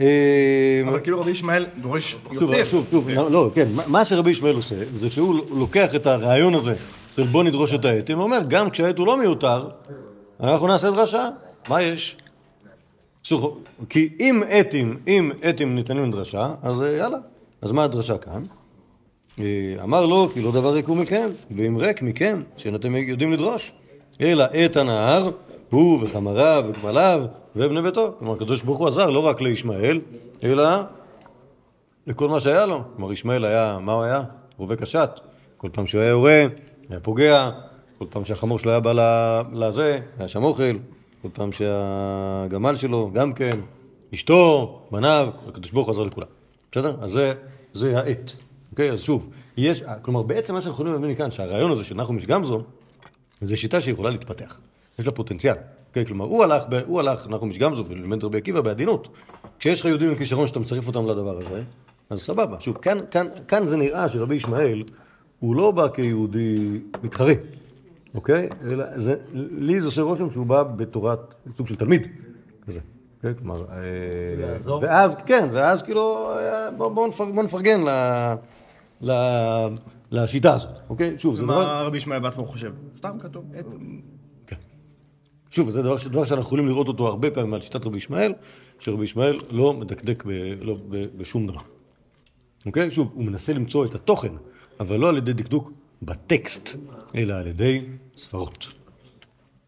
[0.00, 2.64] אה, אבל כאילו רבי ישמעאל דורש יותר.
[2.64, 6.74] שוב, שוב, לא, כן, מה- שרבי ישמעאל עושה, זה שהוא לוקח את הרעיון הזה
[7.16, 9.68] של בוא נדרוש את העט, הוא אומר, גם כשהעט הוא לא מיותר,
[10.40, 11.28] אנחנו נעשה דרשה,
[11.68, 12.16] מה יש?
[13.88, 17.18] כי אם עטים, אם עטים ניתנים לדרשה, אז אה, יאללה,
[17.62, 18.42] אז מה הדרשה כאן?
[19.38, 23.32] אה, אמר לו, כי לא דבר ריק הוא מכם, ואם ריק מכם, שאין אתם יודעים
[23.32, 23.72] לדרוש,
[24.20, 25.30] אלא עת הנהר,
[25.70, 27.24] הוא וחמריו וגמליו
[27.56, 28.14] ובני ביתו.
[28.18, 30.00] כלומר, הקדוש ברוך הוא עזר לא רק לישמעאל,
[30.42, 30.68] אלא
[32.06, 32.82] לכל מה שהיה לו.
[32.96, 34.22] כלומר, ישמעאל היה, מה הוא היה?
[34.56, 35.10] רובה קשת.
[35.56, 36.44] כל פעם שהוא היה יורה,
[36.90, 37.50] היה פוגע,
[37.98, 40.76] כל פעם שהחמור שלו היה בא לזה, היה שם אוכל,
[41.22, 43.58] כל פעם שהגמל שלו, גם כן,
[44.14, 46.26] אשתו, בניו, הקדוש ברוך הוא עזר לכולם.
[46.72, 46.96] בסדר?
[47.00, 47.32] אז זה,
[47.72, 48.32] זה העט.
[48.70, 48.90] אוקיי?
[48.90, 52.26] אז שוב, יש, כלומר, בעצם מה שאנחנו יכולים להבין מכאן, שהרעיון הזה של נחום איש
[52.26, 52.62] גמזו,
[53.42, 54.58] זו שיטה שיכולה להתפתח.
[54.98, 55.54] יש לה פוטנציאל.
[55.88, 56.06] אוקיי?
[56.06, 59.08] כלומר, הוא הלך, ב, הוא הלך, נחום איש גמזו, ולימד רבי עקיבא בעדינות.
[59.58, 61.62] כשיש לך יהודים עם כישרון שאתה מצרף אותם לדבר הזה,
[62.10, 62.56] אז סבבה.
[62.60, 64.82] שוב, כאן, כאן, כאן זה נראה שרבי ישמעאל,
[65.40, 67.32] הוא לא בא כיהודי מתחרה,
[68.14, 68.48] אוקיי?
[68.70, 72.06] אלא זה, לי זה עושה רושם שהוא בא בתורת, סוג של תלמיד,
[72.66, 72.80] כזה.
[73.24, 73.34] אוקיי?
[73.38, 73.76] כלומר, אה,
[74.38, 74.82] לעזור.
[74.82, 77.90] ואז, כן, ואז כאילו, אה, בוא, בוא, נפר, בוא נפרגן ל,
[79.00, 79.12] ל,
[80.10, 81.18] לשיטה הזאת, אוקיי?
[81.18, 81.64] שוב, זה דבר...
[81.64, 82.72] מה רבי ישמעאל בעצמו חושב?
[82.96, 83.66] סתם כתוב עט.
[85.52, 88.32] שוב, זה דבר, דבר שאנחנו יכולים לראות אותו הרבה פעמים על שיטת רבי ישמעאל,
[88.78, 90.30] שרבי ישמעאל לא מדקדק ב,
[90.60, 91.60] לא, ב, בשום דבר.
[92.66, 92.90] אוקיי?
[92.90, 94.32] שוב, הוא מנסה למצוא את התוכן,
[94.80, 96.76] אבל לא על ידי דקדוק בטקסט,
[97.14, 97.84] אלא על ידי
[98.16, 98.66] סברות.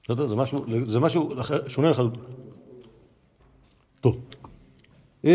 [0.05, 0.29] בסדר?
[0.29, 1.35] זה משהו, זה משהו
[1.69, 2.21] שונה לחלוטין.
[4.05, 4.17] טוב.
[5.25, 5.31] אמ,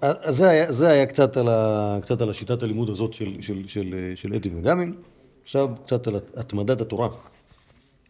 [0.00, 3.66] אז זה היה, זה היה קצת, על ה, קצת על השיטת הלימוד הזאת של, של,
[3.66, 4.94] של, של אתי וגמין.
[5.42, 7.08] עכשיו קצת על התמדת התורה.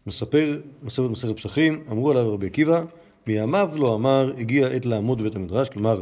[0.07, 2.83] מספר, מספר מסכת פסחים, אמרו עליו רבי עקיבא,
[3.27, 6.01] מימיו לא אמר, הגיע עת לעמוד בבית המדרש, כלומר,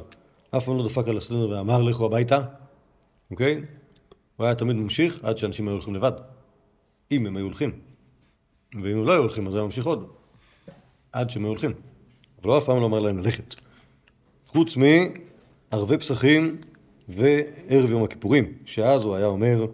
[0.58, 2.40] אף פעם לא דפק על הסטנדר ואמר לכו הביתה,
[3.32, 3.62] אוקיי?
[4.38, 6.12] הוא היה תמיד ממשיך עד שאנשים היו הולכים לבד,
[7.12, 7.72] אם הם היו הולכים.
[8.74, 10.08] ואם הם לא היו הולכים, אז היה ממשיך עוד,
[11.12, 11.72] עד שהם היו הולכים.
[12.42, 13.56] אבל הוא אף פעם לא אמר להם ללכת.
[14.48, 16.58] חוץ מערבי פסחים
[17.10, 19.66] וערב יום הכיפורים, שאז הוא היה אומר,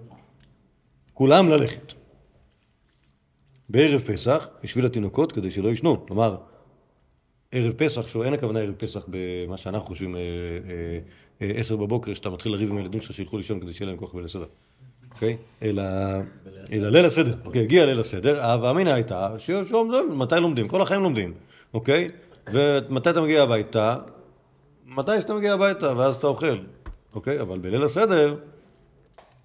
[1.14, 1.94] כולם ללכת.
[3.70, 6.06] בערב פסח, בשביל התינוקות, כדי שלא ישנו.
[6.06, 6.36] כלומר,
[7.52, 11.00] ערב פסח, שאין הכוונה ערב פסח במה שאנחנו חושבים, אה, אה,
[11.42, 14.14] אה, עשר בבוקר, שאתה מתחיל לריב עם הילדים שלך שילכו לישון כדי שיהיה להם כוח
[14.14, 14.46] בליל הסדר.
[15.12, 15.38] אוקיי?
[15.62, 15.84] אלא,
[16.70, 17.36] ליל הסדר.
[17.46, 20.68] אוקיי, הגיע ליל הסדר, ההווה אמינא הייתה, שלומדים, מתי לומדים?
[20.68, 21.34] כל החיים לומדים,
[21.74, 22.08] אוקיי?
[22.52, 23.98] ומתי אתה מגיע הביתה?
[24.86, 26.58] מתי שאתה מגיע הביתה, ואז אתה אוכל,
[27.16, 27.42] אוקיי?
[27.42, 28.36] אבל בליל הסדר,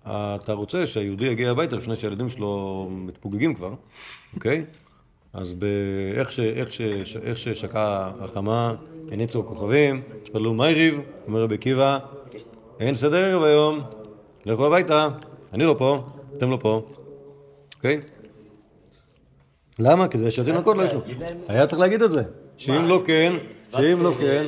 [0.04, 3.74] אתה רוצה שהיהודי יגיע הביתה לפני שהילדים שלו מתפוגגים כבר,
[4.34, 4.64] אוקיי?
[5.32, 6.80] אז באיך ש, איך ש,
[7.22, 8.74] איך ששקעה החמה,
[9.10, 11.98] הניצו הכוכבים, התפללו מייריב, אומר רבי עקיבא,
[12.80, 13.80] אין סדר ערב היום,
[14.46, 15.08] לכו הביתה,
[15.52, 16.04] אני לא פה,
[16.36, 16.82] אתם לא פה,
[17.76, 18.00] אוקיי?
[19.78, 20.08] למה?
[20.08, 21.00] כדי שהתינוקות לא ישנו.
[21.48, 22.22] היה צריך להגיד את זה,
[22.60, 23.32] שאם לא כן,
[23.72, 24.46] שאם לא כן,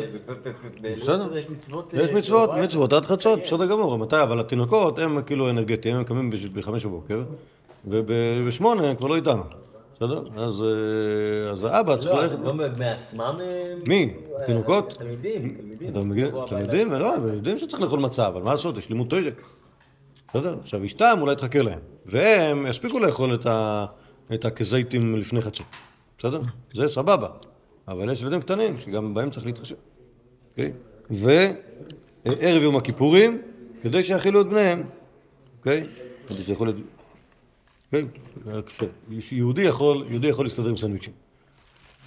[0.82, 1.36] בסדר.
[1.38, 1.94] יש מצוות...
[1.94, 2.64] יש אה, מצוות, בבית.
[2.64, 4.22] מצוות עד חצות, בסדר גמור, מתי?
[4.22, 7.22] אבל התינוקות הם כאילו אנרגטיים, הם קמים בחמש בבוקר,
[7.84, 9.42] ובשמונה הם כבר לא איתנו,
[9.94, 10.22] בסדר?
[10.36, 10.62] אז
[11.64, 12.34] אה, האבא צריך לא, ללכת...
[12.34, 13.34] הם לא מעצמם...
[13.40, 14.14] אה, מי?
[14.46, 14.94] תינוקות?
[14.98, 15.56] תלמידים,
[15.92, 16.34] תלמידים.
[16.60, 19.30] יודעים, לא, הם יודעים שצריך לאכול מצה, אבל מה לעשות, יש לימוד תוירה.
[20.30, 20.56] בסדר?
[20.62, 23.38] עכשיו אשתם אולי תחכה להם, והם יספיקו לאכול
[24.34, 25.66] את הכזיתים לפני חצות.
[26.18, 26.40] בסדר?
[26.74, 27.28] זה סבבה.
[27.88, 29.74] אבל יש ילדים קטנים שגם בהם צריך להתחשב.
[30.50, 30.72] אוקיי?
[31.10, 33.42] וערב יום הכיפורים,
[33.82, 34.82] כדי שיאכילו את בניהם.
[35.58, 35.86] אוקיי?
[36.26, 36.76] כדי שיכול להיות...
[38.46, 38.88] עכשיו,
[39.32, 41.12] יהודי יכול, יהודי יכול להסתדר עם סנדוויצ'ים.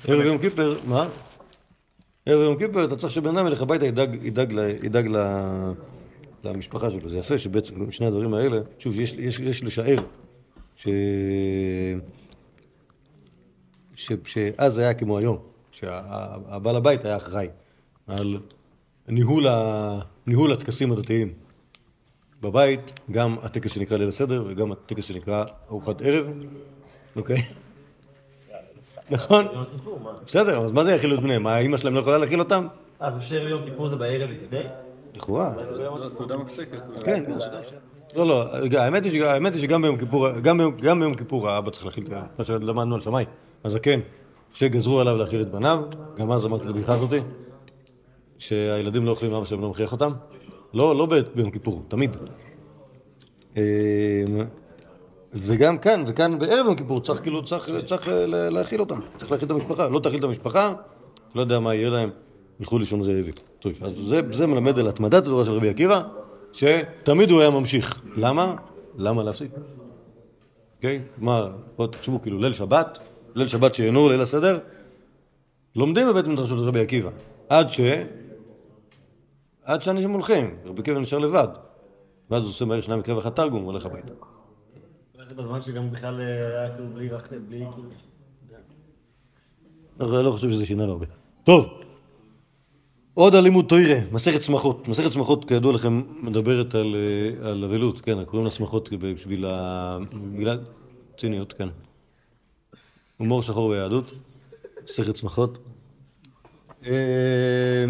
[0.08, 1.08] ערב יום כיפר, מה?
[2.26, 4.52] ערב יום כיפר אתה צריך שבן אדם ילך הביתה, ידאג, ידאג,
[4.84, 5.18] ידאג ל,
[6.44, 7.10] למשפחה שלו.
[7.10, 9.98] זה יפה שבעצם שני הדברים האלה, שוב, יש, יש, יש לשער
[10.76, 10.88] ש...
[13.96, 14.12] ש...
[14.26, 15.38] שאז זה היה כמו היום,
[15.76, 17.48] שהבעל הבית היה אחראי
[18.08, 18.38] על
[19.08, 20.00] ניהול, ה...
[20.28, 21.34] ניהול הטקסים הדתיים.
[22.42, 26.28] בבית, גם הטקס שנקרא ליל הסדר וגם הטקס שנקרא ארוחת ערב,
[27.16, 27.38] אוקיי?
[29.10, 29.46] נכון?
[29.54, 29.66] יום?
[30.26, 31.44] בסדר, אז מה זה יאכילו את בניהם?
[31.44, 32.68] מה, אימא שלהם לא יכולה להאכיל אותם?
[33.02, 34.60] אה, בשער יום כיפור זה בערב לפני?
[35.16, 35.54] לכאורה.
[36.18, 36.78] סעודה מפסקת.
[37.06, 37.38] כן, כן.
[38.16, 38.46] לא, לא,
[38.80, 42.24] האמת היא שגם ביום כיפור, גם ביום- גם ביום כיפור האבא צריך להאכיל, את ה-
[42.38, 43.26] מה שלמדנו על שמאי,
[43.66, 44.00] הזקן,
[44.56, 45.82] שגזרו עליו להאכיל את בניו,
[46.18, 47.20] גם אז אמרתי את הבדיחה הזאתי,
[48.38, 50.10] שהילדים לא אוכלים אבא שלהם לא מכריח אותם,
[50.74, 52.18] לא, לא ביום כיפור, תמיד.
[53.58, 53.62] אמ,
[55.34, 59.52] וגם כאן, וכאן בערב יום כיפור צריך כאילו, צריך, צריך להאכיל אותם, צריך להאכיל את
[59.52, 60.74] המשפחה, לא תאכיל את המשפחה,
[61.36, 62.10] לא יודע מה יהיה להם,
[62.60, 63.34] ילכו לישון רעבים.
[63.60, 66.02] טוב, אז זה, זה מלמד על התמדת התורה של רבי עקיבא,
[66.54, 68.02] שתמיד הוא היה ממשיך.
[68.18, 68.56] למה?
[68.98, 69.52] למה להפסיק?
[70.76, 71.02] אוקיי?
[71.18, 73.00] מה, בואו תחשבו, כאילו ליל שבת,
[73.36, 74.60] ליל שבת שיהנו, ליל הסדר,
[75.76, 77.10] לומדים בבית מדרשות רבי עקיבא,
[77.50, 77.80] עד ש...
[79.64, 81.48] עד שאנשים הולכים, רבי עקיבא נשאר לבד.
[82.30, 84.14] ואז הוא עושה מהר שניים מקרא ואחד תרגום, הוא הולך הביתה.
[85.30, 87.10] זה בזמן שגם בכלל אה, היה כאילו בלי
[87.48, 87.90] בלי כאילו...
[90.00, 91.06] לא, לא חושב שזה שינה לו הרבה.
[91.44, 91.66] טוב,
[93.14, 94.88] עוד על לימוד תוירה, מסכת שמחות.
[94.88, 99.98] מסכת שמחות, כידוע לכם, מדברת על, אה, על אבלות, כן, קוראים לה שמחות בשביל ה...
[100.34, 100.60] בגלל
[101.18, 101.70] ציניות, כן.
[103.18, 104.06] הומור שחור ביהדות,
[104.84, 105.58] מסכת שמחות.
[106.86, 107.86] אה,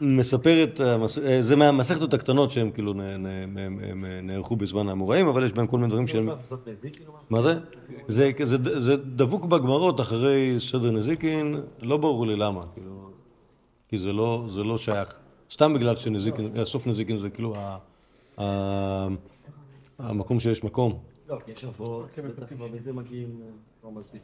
[0.00, 2.94] מספרת, המס- אה, זה מהמסכתות הקטנות שהן כאילו
[4.22, 6.28] נערכו בזמן האמוראים, אבל יש בהם כל מיני דברים שהם...
[6.92, 7.42] כאילו מה?
[7.42, 7.58] זה?
[8.08, 13.10] זה, דבוק בגמרות אחרי סדר נזיקין, לא ברור לי למה, כאילו,
[13.88, 15.14] כי זה לא, זה לא שייך,
[15.50, 17.54] סתם בגלל שנזיקין, סוף נזיקין זה כאילו
[19.98, 20.98] המקום שיש מקום.
[21.28, 22.06] לא, כי יש אבות,
[22.38, 23.40] בטח בזה מגיעים...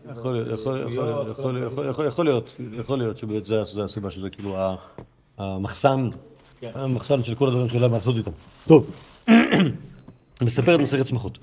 [0.04, 0.12] לא.
[0.12, 4.56] יכול להיות, יכול, יכול, יכול, להיות, יכול להיות שבאמת זה הסיבה שזה כאילו
[5.38, 6.08] המחסן,
[6.62, 8.30] המחסן של כל הדברים שלה לעשות איתם.
[8.68, 8.90] טוב,
[10.42, 11.38] מספרת מסכת שמחות.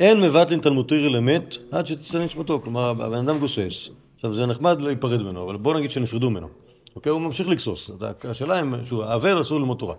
[0.00, 3.88] אין מבטלין תלמוד תירא למת עד שתצא נשמתו, כלומר הבן אדם גוסס.
[4.14, 6.48] עכשיו זה נחמד להיפרד ממנו, אבל בוא נגיד שנפרדו ממנו.
[6.96, 7.90] אוקיי, הוא ממשיך לגסוס.
[8.24, 9.94] השאלה אם שהוא אבל אסור ללמוד תורה.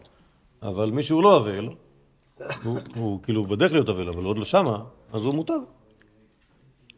[0.64, 1.70] אבל מי שהוא לא אבל,
[2.96, 4.84] הוא, כאילו בדרך להיות אבל, אבל עוד לא שמה,
[5.14, 5.58] אז הוא מותר.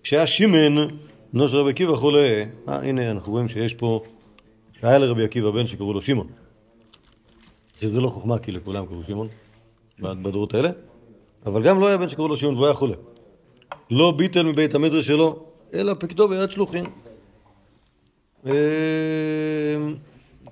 [0.04, 0.88] כשהיה שמן,
[1.34, 4.02] בנו של רבי עקיבא חולה, אה, הנה אנחנו רואים שיש פה,
[4.82, 6.28] היה לרבי עקיבא בן שקראו לו שמעון.
[7.82, 9.28] שזה לא חוכמה כי לכולם קראו שמעון,
[10.00, 10.70] בדורות האלה,
[11.46, 12.96] אבל גם לא היה בן שקראו לו שמעון והוא היה חולה.
[13.92, 15.40] לא ביטל מבית המדרש שלו,
[15.74, 16.86] אלא פקדו ביד שלוחין.
[18.46, 18.54] אה,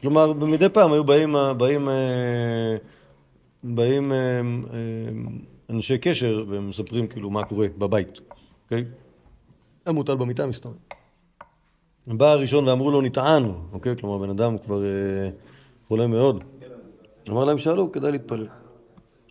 [0.02, 2.76] כלומר, מדי פעם היו באים, באים, אה,
[3.64, 4.42] באים אה, אה,
[5.70, 8.22] אנשי קשר ומספרים כאילו מה קורה בבית,
[8.64, 8.78] אוקיי?
[8.78, 8.86] היה
[9.94, 10.76] מוטל במיטה מסתובב.
[12.08, 13.96] בא הראשון ואמרו לו נטען, אוקיי?
[13.96, 15.30] כלומר, בן אדם כבר אה,
[15.88, 16.44] חולה מאוד.
[17.30, 18.48] אמר להם שאלו, כדאי להתפלל.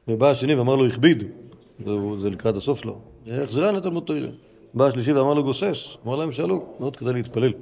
[0.09, 1.25] ובא השני ואמר לו הכביד,
[2.21, 4.29] זה, לקראת הסוף שלו, החזירה לתלמוד תוירה.
[4.75, 7.53] בא השלישי ואמר לו גוסס, אמר להם שאלו, מאוד כדאי להתפלל.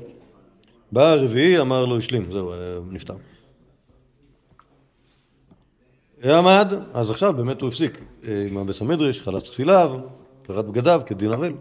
[0.93, 2.57] בא הרביעי, אמר לו השלים, זהו, אה,
[2.91, 3.15] נפטר.
[6.25, 10.01] עמד, אז עכשיו באמת הוא הפסיק אה, עם הבס המדרש, חלץ תפיליו,
[10.43, 11.53] קראת בגדיו כדין אבל.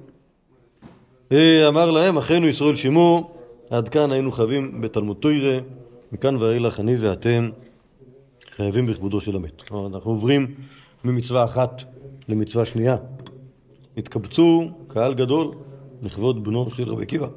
[1.31, 3.31] אה, אמר להם, אחינו ישראל שמעו,
[3.69, 5.59] עד כאן היינו חייבים בתלמוד תוירה,
[6.11, 7.49] מכאן ואילך אני ואתם
[8.51, 9.71] חייבים בכבודו של המת.
[9.71, 10.55] אנחנו עוברים
[11.03, 11.83] ממצווה אחת
[12.27, 12.95] למצווה שנייה.
[13.97, 15.51] התקבצו קהל גדול
[16.01, 17.27] לכבוד בנו של רבי עקיבא.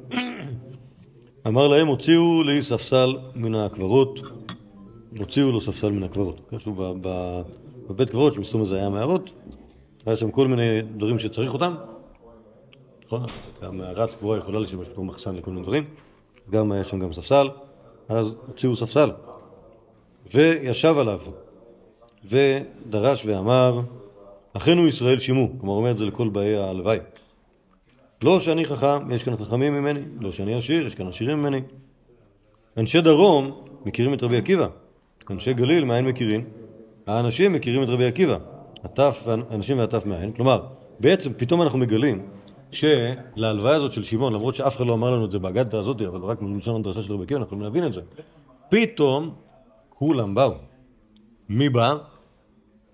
[1.47, 4.19] אמר להם, הוציאו לי ספסל מן הקברות,
[5.17, 6.53] הוציאו לו ספסל מן הקברות.
[7.01, 7.41] ב-
[7.89, 9.31] בבית קברות, שמסתום הזה היה מערות,
[10.05, 11.75] היה שם כל מיני דברים שצריך אותם.
[13.05, 13.25] נכון?
[13.63, 15.83] גם מערת קבורה יכולה לשמש כמו מחסן לכל מיני דברים.
[16.49, 17.49] גם היה שם גם ספסל,
[18.09, 19.11] אז הוציאו ספסל.
[20.33, 21.19] וישב עליו,
[22.25, 23.81] ודרש ואמר,
[24.53, 26.99] אחינו ישראל שימו, כלומר אומר את זה לכל באי הלוואי.
[28.23, 31.61] לא שאני חכם, יש כאן חכמים ממני, לא שאני עשיר, יש כאן עשירים ממני.
[32.77, 34.67] אנשי דרום מכירים את רבי עקיבא,
[35.29, 36.43] אנשי גליל מאין מכירים?
[37.07, 38.37] האנשים מכירים את רבי עקיבא,
[38.83, 40.63] הטף, האנשים והטף מאין, כלומר,
[40.99, 42.25] בעצם פתאום אנחנו מגלים
[42.75, 46.21] שלהלוויה הזאת של שמעון, למרות שאף אחד לא אמר לנו את זה באגדה הזאת, אבל
[46.21, 48.01] רק מלשון הדרשה של רבי עקיבא, אנחנו להבין את זה.
[48.69, 49.33] פתאום
[49.89, 50.53] כולם באו.
[51.49, 51.95] מי בא?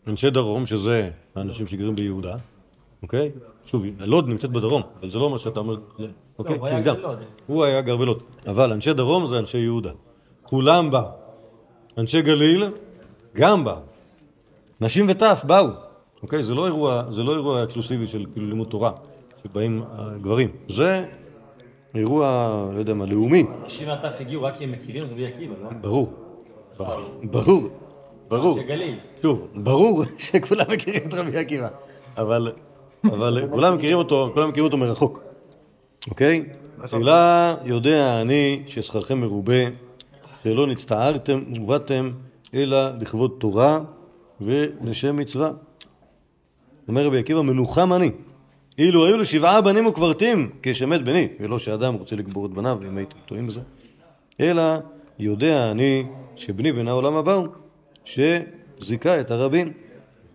[0.07, 2.35] אנשי דרום, שזה האנשים שגרים ביהודה,
[3.03, 3.31] אוקיי?
[3.65, 5.75] שוב, לוד נמצאת בדרום, אבל זה לא מה שאתה אומר,
[6.39, 6.57] אוקיי?
[6.57, 6.95] הוא היה גם.
[6.95, 7.17] בלוד.
[7.47, 8.23] הוא היה גר בלוד.
[8.47, 9.91] אבל אנשי דרום זה אנשי יהודה.
[10.43, 11.07] כולם באו.
[11.97, 12.63] אנשי גליל
[13.35, 13.81] גם באו.
[14.81, 15.67] נשים וטף באו.
[16.23, 16.43] אוקיי?
[16.43, 18.91] זה לא אירוע, זה לא אירוע אקסקלוסיבי של כאילו לימוד תורה,
[19.43, 20.49] שבאים הגברים.
[20.67, 21.05] זה
[21.95, 22.25] אירוע,
[22.73, 23.43] לא יודע מה, לאומי.
[23.65, 25.69] נשים והטף הגיעו רק כי הם מכירים את רבי עקיבא, לא?
[25.81, 26.13] ברור.
[27.23, 27.69] ברור.
[28.27, 28.59] ברור.
[28.61, 28.99] שגליל.
[29.21, 31.67] שוב, ברור שכולם מכירים את רבי עקיבא,
[32.17, 32.51] אבל,
[33.03, 35.19] אבל כולם מכירים אותו, כולם מכירים אותו מרחוק,
[36.09, 36.45] אוקיי?
[36.87, 39.63] תחילה יודע אני ששכרכם מרובה,
[40.43, 42.11] שלא נצטערתם ובאתם
[42.53, 43.79] אלא לכבוד תורה
[44.41, 45.51] ולשם מצווה.
[46.87, 48.11] אומר רבי עקיבא, מנוחם אני.
[48.81, 52.97] אילו היו לו שבעה בנים וקברתים, כשמת בני, ולא שאדם רוצה לקבור את בניו, אם
[52.97, 53.61] הייתם טועים בזה.
[54.39, 54.63] אלא
[55.19, 56.03] יודע אני
[56.35, 57.47] שבני בן העולם הבא הוא,
[58.05, 59.73] שזיכה את הרבים.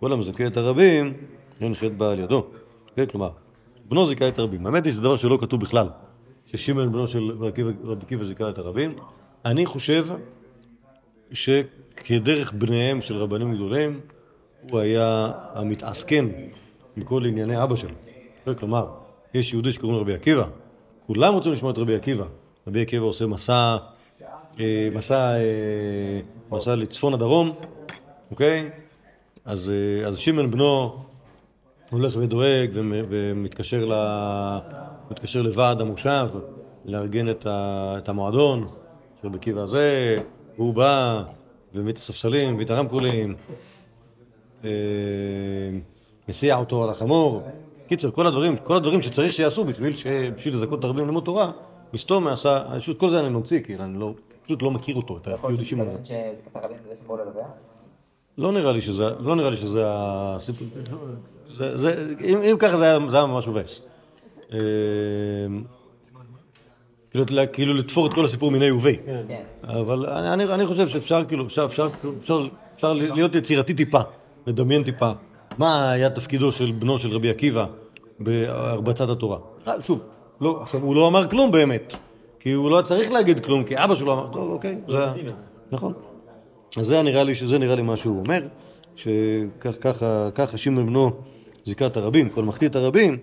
[0.01, 1.13] כל המזכה את הרבים,
[1.61, 2.47] אין חטא בא על ידו.
[2.97, 3.31] כן, כלומר,
[3.89, 4.67] בנו זיכה את הרבים.
[4.67, 5.89] האמת היא שזה דבר שלא כתוב בכלל,
[6.47, 7.63] ששמעון בנו של רבי
[8.03, 8.95] עקיבא זיכה את הרבים.
[9.45, 10.07] אני חושב
[11.33, 14.01] שכדרך בניהם של רבנים גדולים,
[14.71, 16.29] הוא היה המתעסקן
[16.97, 18.06] מכל ענייני אבא שלו.
[18.47, 18.87] כן, כלומר,
[19.35, 20.45] יש יהודי שקוראים לו רבי עקיבא,
[21.07, 22.25] כולם רוצים לשמוע את רבי עקיבא.
[22.67, 23.77] רבי עקיבא עושה מסע,
[24.61, 27.53] אה, מסע, אה, מסע לצפון הדרום,
[28.31, 28.71] אוקיי?
[29.45, 30.97] אז, אה, אז שמעון בנו
[31.91, 33.93] הולך ודואג ומ- ומתקשר ל...
[35.11, 36.29] מתקשר לוועד המושב
[36.85, 37.95] לארגן את, ה...
[37.99, 38.69] את המועדון
[39.21, 40.19] של רבי עקיבא הזה,
[40.57, 41.23] והוא בא
[41.75, 43.35] ומביא את הספסלים, מביא את הרמקולים,
[46.29, 47.43] מסיע אותו על החמור.
[47.89, 50.07] קיצר, כל הדברים, כל הדברים שצריך שיעשו בשביל, ש...
[50.07, 51.51] בשביל לזכות את הרבים ללמוד תורה,
[51.95, 55.27] מסתום עשה, פשוט כל זה אני ממציא, כי אני לא, פשוט לא מכיר אותו, את
[55.27, 56.15] היהודי שמעון הזה.
[57.05, 57.47] שבאו ללוויה?
[58.39, 60.69] לא נראה לי שזה, לא נראה לי שזה הסיפור,
[61.51, 63.81] זה, זה, אם, אם ככה זה היה, זה היה ממש מבאס.
[64.53, 64.59] אה,
[67.11, 68.97] כאילו, כאילו לתפור את כל הסיפור מיני וביה.
[69.29, 69.43] כן.
[69.63, 74.01] אבל אני, אני, אני חושב שאפשר, כאילו, אפשר, אפשר, אפשר, אפשר להיות יצירתי טיפה,
[74.47, 75.11] לדמיין טיפה.
[75.59, 77.67] מה היה תפקידו של בנו של רבי עקיבא
[78.21, 79.39] בהרבצת התורה?
[79.69, 80.01] אה, שוב,
[80.41, 81.95] לא, עכשיו, הוא לא אמר כלום באמת,
[82.41, 85.33] כי הוא לא צריך להגיד כלום, כי אבא שלו אמר, טוב, אוקיי, זה היה,
[85.73, 85.93] נכון.
[86.79, 88.43] אז זה נראה לי, זה נראה לי מה שהוא אומר,
[88.97, 91.11] שככה ככה שמעון בנו
[91.65, 93.17] זיכה את הרבים, כל מחטיא הרבים,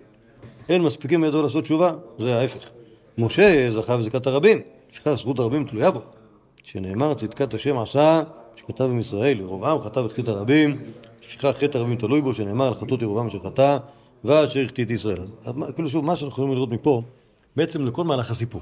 [0.69, 2.69] אין מספיקים בידו לעשות תשובה, זה ההפך.
[3.17, 6.01] משה זכה בזיקת הרבים, לפיכך זכות הרבים תלויה בו.
[6.63, 8.21] שנאמר צדקת השם עשה,
[8.55, 10.81] שכתב עם ישראל, ירבעם חטא והחטיא הרבים,
[11.27, 13.77] לפיכך חטא הרבים תלוי בו, שנאמר על חטאות ירבעם אשר חטא,
[14.23, 15.21] ואשר החטיא את ישראל.
[15.45, 17.01] אז- כאילו שוב, מה שאנחנו יכולים לראות מפה,
[17.55, 18.61] בעצם לכל מהלך הסיפור.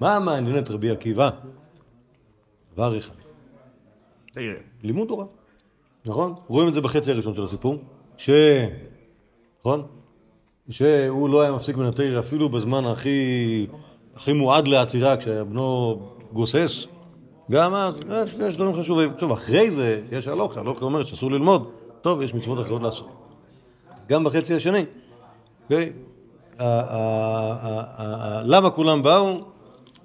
[0.00, 1.30] מה מעניין את רבי עקיבא?
[2.72, 3.14] דבר אחד.
[4.82, 5.24] לימוד תורה,
[6.06, 6.34] נכון?
[6.48, 7.76] רואים את זה בחצי הראשון של הסיפור,
[8.16, 8.30] ש...
[9.60, 9.82] נכון?
[10.70, 13.66] שהוא לא היה מפסיק התרא אפילו בזמן הכי,
[14.14, 16.00] הכי מועד לעצירה, כשבנו
[16.32, 16.86] גוסס.
[17.50, 19.10] גם אז, יש, יש דברים חשובים.
[19.20, 21.70] שוב, אחרי זה יש הלוכה, הלוכה אומרת שאסור ללמוד.
[22.04, 23.08] טוב, יש מצוות אחרות לעשות.
[24.08, 24.84] גם בחצי השני.
[28.44, 29.40] למה כולם באו?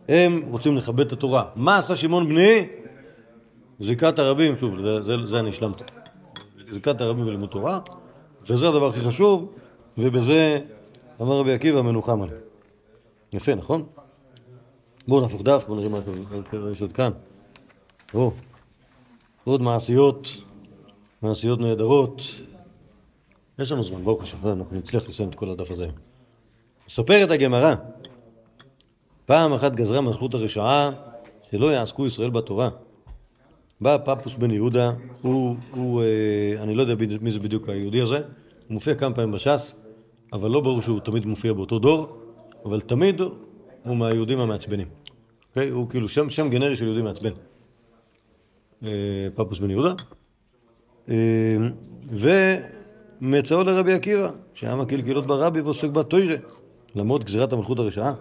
[0.09, 1.45] הם רוצים לכבד את התורה.
[1.55, 2.67] מה עשה שמעון בני?
[3.79, 4.75] זיקת הרבים, שוב,
[5.25, 5.83] זה, אני השלמתי.
[6.71, 7.79] זיקת הרבים בלימוד תורה,
[8.49, 9.51] וזה הדבר הכי חשוב,
[9.97, 10.59] ובזה
[11.21, 12.41] אמר רבי עקיבא מנוחם עליהם.
[13.33, 13.83] יפה, נכון?
[15.07, 15.99] בואו נהפוך דף, בואו נראה מה
[16.71, 17.11] יש עוד כאן.
[18.13, 18.31] או,
[19.43, 20.27] עוד מעשיות,
[21.21, 22.21] מעשיות נהדרות.
[23.59, 25.87] יש לנו זמן, בואו בבקשה, אנחנו נצליח לסיים את כל הדף הזה.
[26.87, 27.75] מספרת הגמרא,
[29.25, 30.91] פעם אחת גזרה מלכות הרשעה
[31.51, 32.69] שלא יעסקו ישראל בתורה.
[33.81, 34.91] בא פפוס בן יהודה,
[35.21, 38.23] הוא, הוא אה, אני לא יודע מי זה בדיוק היהודי הזה, הוא
[38.69, 39.75] מופיע כמה פעמים בש"ס,
[40.33, 42.17] אבל לא ברור שהוא תמיד מופיע באותו דור,
[42.65, 43.21] אבל תמיד
[43.83, 44.87] הוא מהיהודים המעצבנים.
[45.49, 45.69] אוקיי?
[45.69, 47.31] הוא כאילו שם, שם גנרי של יהודי מעצבן.
[48.83, 49.93] אה, פפוס בן יהודה.
[51.09, 51.15] אה,
[53.21, 56.35] ומצאו לרבי עקיבא, שהיה מקהיל קהילות ברבי ועוסק בתוירה,
[56.95, 58.13] למרות גזירת המלכות הרשעה.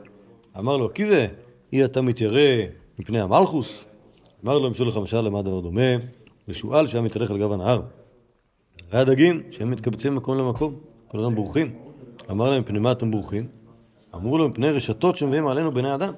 [0.58, 1.26] אמר לו, עקיבא,
[1.72, 2.64] אי אתה מתיירא
[2.98, 3.84] מפני המלכוס?
[4.44, 5.96] אמר לו, אמשול לך משל למה הדבר דומה?
[6.48, 7.80] לשועל שהיה מתהלך על גב הנהר.
[8.92, 10.74] ראה דגים שהם מתקבצים ממקום למקום,
[11.08, 11.74] כל הזמן בורחים.
[12.30, 13.46] אמר להם, מפני מה אתם בורחים?
[14.14, 16.12] אמרו לו, מפני רשתות שמביאים עלינו בני אדם.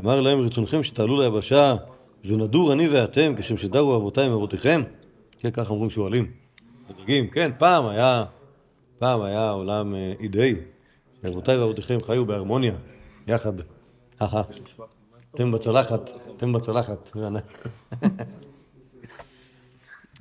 [0.00, 1.76] אמר להם, רצונכם שתעלו ליבשה
[2.24, 4.82] ונדור אני ואתם כשם שדרו אבותיי ואבותיכם?
[5.38, 6.30] כן, ככה אומרים שועלים.
[6.90, 8.24] הדגים, כן, פעם היה,
[8.98, 10.54] פעם היה עולם אה, אידאי.
[11.28, 12.74] אבותיי ואבותיכם חיו בהרמוניה,
[13.26, 13.52] יחד.
[15.34, 17.10] אתם בצלחת, אתם בצלחת.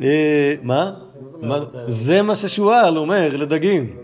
[0.02, 0.94] אה, מה?
[1.42, 1.60] מה?
[1.86, 3.98] זה מה ששועל אומר לדגים.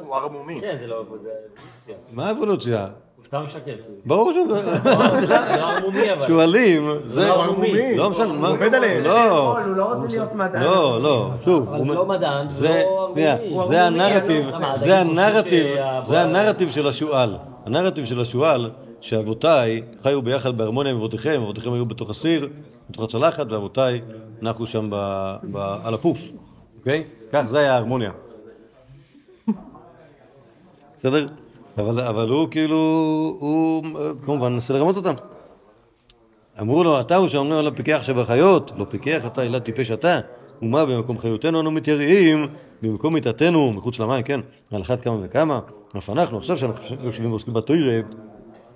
[0.00, 0.60] הוא ערמומי.
[0.60, 1.04] כן, זה לא...
[1.22, 2.88] זה- מה אבולוציה?
[3.36, 3.60] הוא משקר.
[3.64, 3.78] כאילו.
[4.06, 4.56] ברור שהוא...
[5.20, 6.26] זה לא ערמומי אבל.
[6.26, 7.28] שועלים, זה...
[7.28, 7.96] לא ערמומי.
[7.96, 8.48] לא משנה, מה...
[8.48, 9.04] עובד עליהם.
[9.04, 10.62] לא, הוא לא רוצה להיות מדען.
[10.62, 11.68] לא, לא, שוב.
[11.68, 12.84] אבל הוא- זה לא מדען, זה זה,
[13.50, 13.50] לא.
[13.50, 15.66] הוא זה הנרטיב, זה הנרטיב,
[16.02, 17.36] זה הנרטיב של השועל.
[17.66, 18.70] הנרטיב של השועל,
[19.00, 22.48] שאבותיי חיו ביחד בהרמוניה עם אבותיכם, אבותיכם היו בתוך הסיר,
[22.90, 24.00] בתוך הצלחת, ואבותיי
[24.42, 24.90] נחו שם
[25.84, 26.18] על הפוף,
[26.78, 27.04] אוקיי?
[27.32, 28.10] כך, זה היה ההרמוניה.
[30.98, 31.26] בסדר?
[31.78, 32.76] אבל, אבל הוא כאילו,
[33.40, 33.84] הוא
[34.24, 35.14] כמובן מנסה לרמות אותם.
[36.60, 40.20] אמרו לו, אתה הוא שאומרים עליו פיקח שבחיות, לא פיקח אתה, אלא טיפש אתה.
[40.62, 42.46] ומה במקום חיותנו אנו מתייראים,
[42.82, 44.40] במקום מיתתנו, מחוץ למים, כן,
[44.70, 45.60] על אחת כמה וכמה.
[45.98, 48.00] אף אנחנו, עכשיו שאנחנו יושבים ועוסקים בתוירה,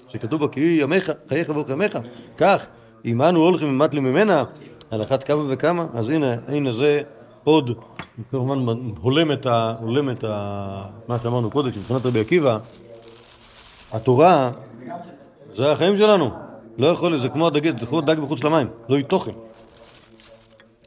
[0.09, 1.99] שכתוב בה כי ימיך, חייך ימיך,
[2.39, 2.67] כך,
[3.05, 4.45] אם אנו הולכים ומטלים ממנה,
[4.91, 7.01] על אחת כמה וכמה, אז הנה, הנה זה
[7.45, 7.79] עוד,
[8.31, 8.59] כמובן
[9.01, 12.59] הולם את, ה, הולם את ה, מה שאמרנו קודם, שמבחינת רבי עקיבא,
[13.95, 14.51] התורה
[15.55, 16.31] זה החיים שלנו.
[16.79, 19.33] לא יכול, זה כמו הדג, זה כמו דג מחוץ למים, לא יהיה תוכן.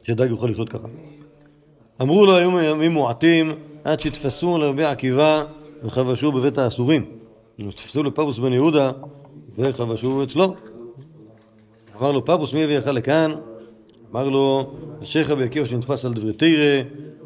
[0.02, 0.88] שדג יכול לחיות ככה.
[2.02, 3.54] אמרו לו, היו ימים מועטים
[3.84, 5.44] עד שתפסו לרבי עקיבא
[5.82, 7.04] וחבשו בבית האסורים.
[7.70, 8.90] תפסו לפבוס בן יהודה
[9.58, 10.54] וחבשו אצלו.
[12.00, 13.34] אמר לו, פבוס, מי הביאך לכאן?
[14.12, 16.82] אמר לו, אשריך בעקיבא שנתפס על דברי תירא,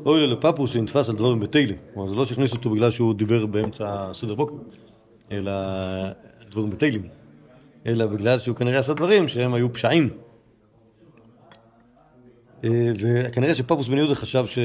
[0.06, 1.74] אוי לו לפפוס שנתפס על דברים בתילה.
[1.94, 4.54] כלומר, זה לא שהכניסו אותו בגלל שהוא דיבר באמצע סדר בוקר,
[5.32, 5.52] אלא
[6.50, 7.08] דברים בתהילים.
[7.86, 10.10] אלא בגלל שהוא כנראה עשה דברים שהם היו פשעים.
[12.64, 14.58] אה, וכנראה שפפוס בן יהודה חשב ש...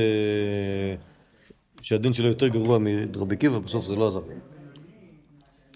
[1.82, 4.22] שהדין שלו יותר גרוע מרבי עקיבא, בסוף זה לא עזר.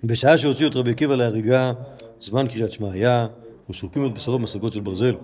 [0.03, 1.73] בשעה שהוציאו את רבי עקיבא להריגה,
[2.21, 3.27] זמן קריאת שמע היה,
[3.69, 5.15] ושורקים את בשרו במסגות של ברזל,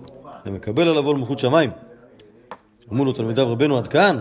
[0.46, 1.70] ומקבל עליו עול מלכות שמיים.
[2.92, 4.18] אמרו לו תלמידיו רבנו עד כאן?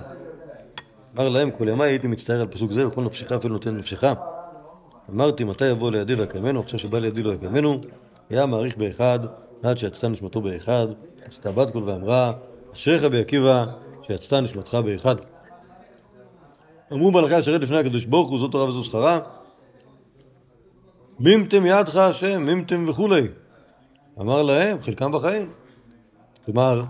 [1.16, 4.04] אמר להם כל ימיי הייתי מצטער על פסוק זה, וכל נפשך אפילו נותן נפשך.
[5.10, 7.82] אמרתי מתי יבוא לידי ויקמנו, עכשיו שבא לידי לא יקמנו,
[8.30, 9.20] היה מעריך באחד,
[9.64, 10.88] עד שיצתה נשמתו באחד,
[11.26, 12.34] עשתה בת קול ואמרה,
[12.74, 13.66] אשריך בעקיבא,
[14.04, 15.16] שיצתה נשמתך באחד.
[16.94, 19.20] אמרו מלאכי אשר רד לפני הקדוש ברוך הוא, זאת תורה וזו שכרה.
[21.20, 23.28] מימתם ידך השם, מימתם וכולי.
[24.20, 25.52] אמר להם, חלקם בחיים.
[26.46, 26.84] כלומר,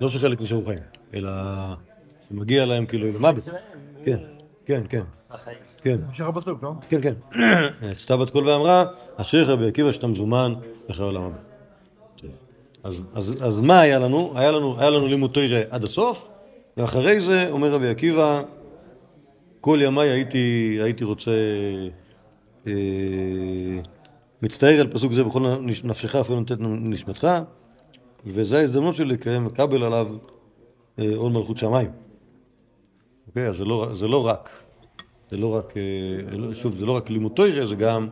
[0.00, 0.78] לא שחלק נשארו חיים,
[1.14, 1.30] אלא
[2.28, 3.48] שמגיע להם כאילו למוות.
[4.04, 4.18] כן,
[4.64, 5.02] כן, כן.
[5.34, 5.58] החיים.
[5.82, 5.96] כן.
[6.10, 6.72] נשאר פסוק, לא?
[6.88, 7.14] כן, כן.
[7.96, 8.84] עשתה בת קול ואמרה,
[9.16, 10.54] אשריך בעקיבא שאתה מזומן
[10.88, 11.36] לחיי העולם הבא.
[12.84, 14.32] אז, אז, אז מה היה לנו?
[14.36, 16.28] היה לנו, היה לנו לימוד תרא עד הסוף,
[16.76, 18.42] ואחרי זה אומר רבי עקיבא,
[19.60, 21.30] כל ימיי הייתי, הייתי רוצה,
[22.66, 22.72] אה,
[24.42, 27.28] מצטער על פסוק זה בכל נפשך אפילו נותנת נשמתך,
[28.26, 30.08] וזו ההזדמנות שלי לקיים, לקבל עליו
[30.98, 31.90] אה, עול מלכות שמיים.
[33.28, 34.63] אוקיי, אז זה לא, זה לא רק,
[35.30, 38.08] זה לא רק, אה, לא- שוב, זה לא רק לימוד תוירה, זה גם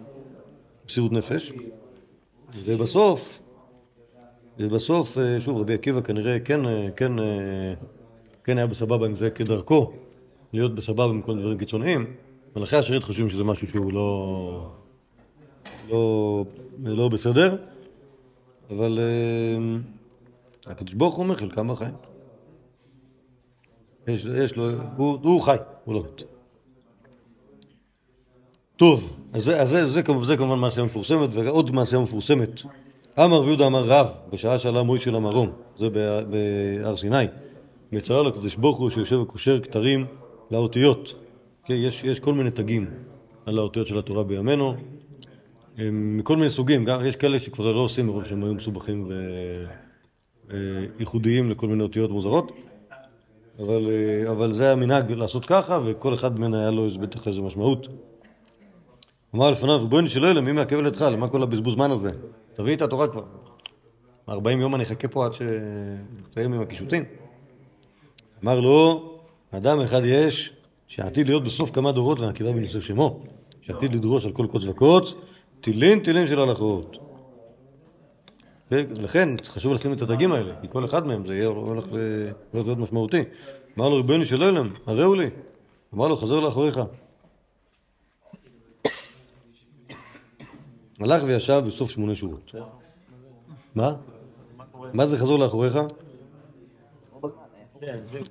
[0.88, 1.52] מסירות נפש.
[2.64, 3.38] ובסוף,
[4.58, 7.12] ובסוף, אה, שוב, רבי עקיבא כנראה כן, אה, כן,
[8.44, 9.92] כן היה בסבבה עם זה כדרכו,
[10.52, 12.06] להיות בסבבה עם כל דברים קיצוניים.
[12.56, 14.70] מלאכי השרת חושבים שזה משהו שהוא לא,
[15.90, 16.44] לא,
[16.82, 17.56] לא בסדר,
[18.70, 18.98] אבל
[20.66, 21.94] הקדוש ברוך הוא אומר חלקם בחיים.
[24.08, 26.22] יש, יש לו, הוא, הוא חי, הוא לא מת.
[28.82, 32.62] טוב, אז זה, אז זה, זה, כמובן- זה כמובן מעשייה מפורסמת, ועוד מעשייה מפורסמת.
[33.18, 37.24] אמר ויהודה אמר רב, בשעה שעלה מוישה למרום, זה בה- בהר סיני.
[37.92, 40.06] מצרה לקדוש ברוך הוא שיושב וקושר כתרים
[40.50, 41.14] לאותיות.
[41.64, 42.86] כן, יש, יש כל מיני תגים
[43.46, 44.74] על האותיות של התורה בימינו,
[45.92, 49.10] מכל מיני סוגים, גם יש כאלה שכבר לא עושים מרוב שהם היו מסובכים
[50.98, 52.52] וייחודיים לכל מיני אותיות מוזרות.
[53.58, 57.88] אבל, אה, אבל זה המנהג לעשות ככה, וכל אחד מהם היה לו בטח איזה משמעות.
[59.34, 61.02] אמר לפניו, ריבונו של עולם, מי מעכב לידך?
[61.02, 62.10] למה כל הבזבוז זמן הזה?
[62.54, 63.22] תביא את התורה כבר.
[64.28, 67.04] 40 יום אני אחכה פה עד שנסיים עם הקישוטים.
[68.44, 69.10] אמר לו,
[69.50, 70.52] אדם אחד יש,
[70.86, 73.20] שעתיד להיות בסוף כמה דורות, והעקיבא בן יוסף שמו,
[73.60, 75.14] שעתיד לדרוש על כל קוץ וקוץ,
[75.60, 76.98] תילין תילין של הלכות.
[78.70, 81.86] כן, לכן חשוב לשים את הדגים האלה, כי כל אחד מהם זה יהיה הולך
[82.54, 83.22] להיות משמעותי.
[83.78, 85.30] אמר לו ריבונו של עולם, הראו לי.
[85.94, 86.80] אמר לו, חזר לאחוריך.
[91.04, 92.54] הלך וישב בסוף שמונה שורות.
[93.74, 93.94] מה?
[94.92, 95.78] מה זה חזור לאחוריך?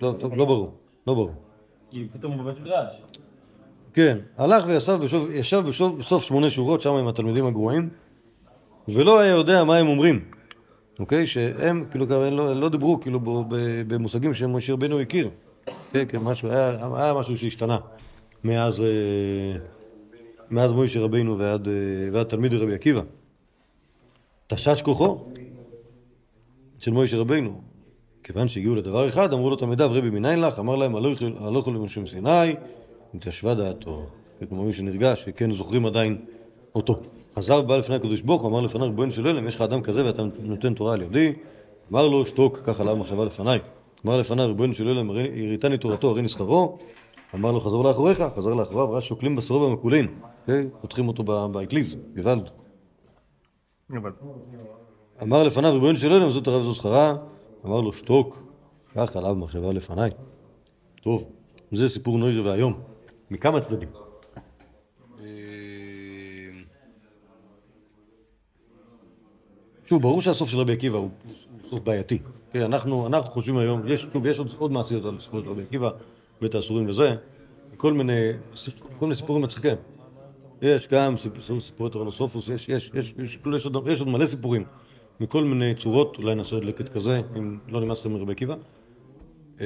[0.02, 0.74] לא, לא, לא ברור,
[1.08, 1.32] לא ברור.
[1.90, 3.02] כי פתאום הוא בבית מדרש.
[3.94, 5.64] כן, הלך וישב
[6.00, 7.90] בסוף שמונה שורות שם עם התלמידים הגרועים,
[8.88, 10.26] ולא היה יודע מה הם אומרים,
[11.00, 11.28] אוקיי?
[11.28, 13.20] שהם כאילו לא, לא דיברו כאילו
[13.88, 15.30] במושגים שמשה רבנו הכיר.
[15.92, 17.78] כן, כן, משהו, היה, היה משהו שהשתנה
[18.44, 18.86] מאז, אה,
[20.52, 21.74] מאז מוישה רבינו ועד, אה,
[22.12, 23.02] ועד תלמיד רבי עקיבא.
[24.48, 25.26] תשש כוחו
[26.80, 27.62] של מוישה רבינו.
[28.24, 30.60] כיוון שהגיעו לדבר אחד, אמרו לו תלמידיו, רבי מניין לך?
[30.60, 30.96] אמר להם,
[31.40, 32.56] הלכו למשה מסיני,
[33.16, 34.06] התיישבה דעתו.
[34.50, 36.18] כמו מי שנרגש, שכן זוכרים עדיין
[36.76, 37.00] אותו.
[37.36, 40.06] חזר ובא לפני הקדוש ברוך הוא, אמר לפניו, ריבונו של עולם, יש לך אדם כזה
[40.06, 41.34] ואתה נותן תורה על ידי?
[41.92, 43.60] אמר לו, שתוק, קח עליו מחשבה לפניי.
[44.06, 46.78] אמר לפניו, ריבונו של עולם, הראיתני תורתו, הרי נשכרו.
[47.36, 50.08] אמר לו, חזור לאחוריך, חזר לאחוריו, ראה שוקלים בשרו במקולין.
[50.46, 52.50] כן, פותחים אותו באטליז, גוואלד.
[55.22, 57.16] אמר לפניו, ריבונו של עולם, זו תורה וזו שכרה.
[57.66, 58.44] אמר לו, שתוק,
[58.94, 60.12] קח עליו מחשבה לפניי.
[61.02, 61.24] טוב,
[61.72, 62.74] זה סיפור נוירי ואיום,
[63.32, 63.90] מכמה צדדים.
[69.86, 71.10] שוב, ברור שהסוף של רבי עקיבא הוא
[71.70, 72.20] סוף בעייתי.
[72.54, 75.62] כן, אנחנו, אנחנו חושבים היום, יש, שוב, יש עוד, עוד מעשיות על סיפור של רבי
[75.62, 75.90] עקיבא,
[76.42, 77.16] בית האסורים וזה,
[77.78, 78.32] כל מיני,
[79.00, 79.76] כל מיני סיפורים מצחיקים.
[80.62, 84.26] יש גם סיפור, סיפורי טורנוסופוס, יש, יש, יש, יש, כאילו יש, עוד, יש עוד מלא
[84.26, 84.64] סיפורים
[85.20, 88.56] מכל מיני צורות, אולי נעשה עוד לקט כזה, אם לא נמאס לכם מרבי עקיבא.
[89.62, 89.66] אה,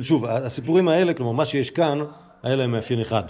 [0.00, 1.98] שוב, הסיפורים האלה, כלומר מה שיש כאן,
[2.42, 3.22] היה להם מאפיין אחד.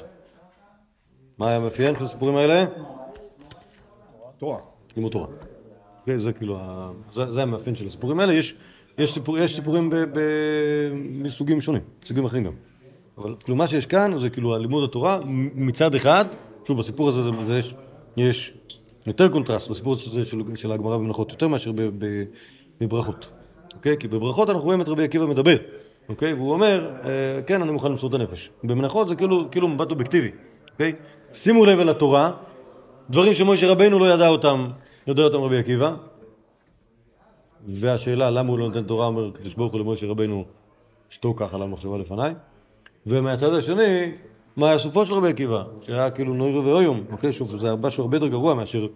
[1.38, 2.64] מה היה המאפיין של הסיפורים האלה?
[4.38, 4.58] תורה.
[4.96, 5.26] לימוד תורה.
[6.16, 6.58] זה כאילו,
[7.12, 8.32] זה המאפיין של הסיפורים האלה.
[8.32, 8.54] יש,
[8.98, 10.20] יש, סיפור, יש סיפורים ב, ב,
[10.94, 12.52] מסוגים שונים, מסוגים אחרים גם.
[13.18, 15.20] אבל כאילו מה שיש כאן זה כאילו הלימוד התורה
[15.54, 16.24] מצד אחד,
[16.66, 17.74] שוב בסיפור הזה זה, יש,
[18.16, 18.52] יש
[19.06, 21.72] יותר קונטרסט בסיפור הזה של, של הגמרא במנחות, יותר מאשר
[22.80, 23.28] בברכות.
[23.74, 23.96] אוקיי?
[23.98, 25.56] כי בברכות אנחנו רואים את רבי עקיבא מדבר,
[26.08, 26.34] אוקיי?
[26.34, 28.50] והוא אומר, אה, כן, אני מוכן למסור את הנפש.
[28.64, 30.30] במנחות זה כאילו, כאילו מבט אובייקטיבי,
[30.72, 30.92] אוקיי?
[31.32, 32.30] שימו לב אל התורה,
[33.10, 34.68] דברים שמשה רבינו לא ידע אותם,
[35.06, 35.94] יודע אותם רבי עקיבא.
[37.66, 40.44] והשאלה למה הוא לא נותן תורה, אומר קדוש ברוך הוא למשה רבינו,
[41.10, 42.34] שתוק ככה למחשבה לפניי.
[43.06, 44.12] ומהצד השני,
[44.56, 47.32] מה היה סופו של רבי עקיבא, שהיה כאילו נוירו ואויום, אוקיי?
[47.32, 48.86] שוב, זה משהו הרבה יותר גרוע מאשר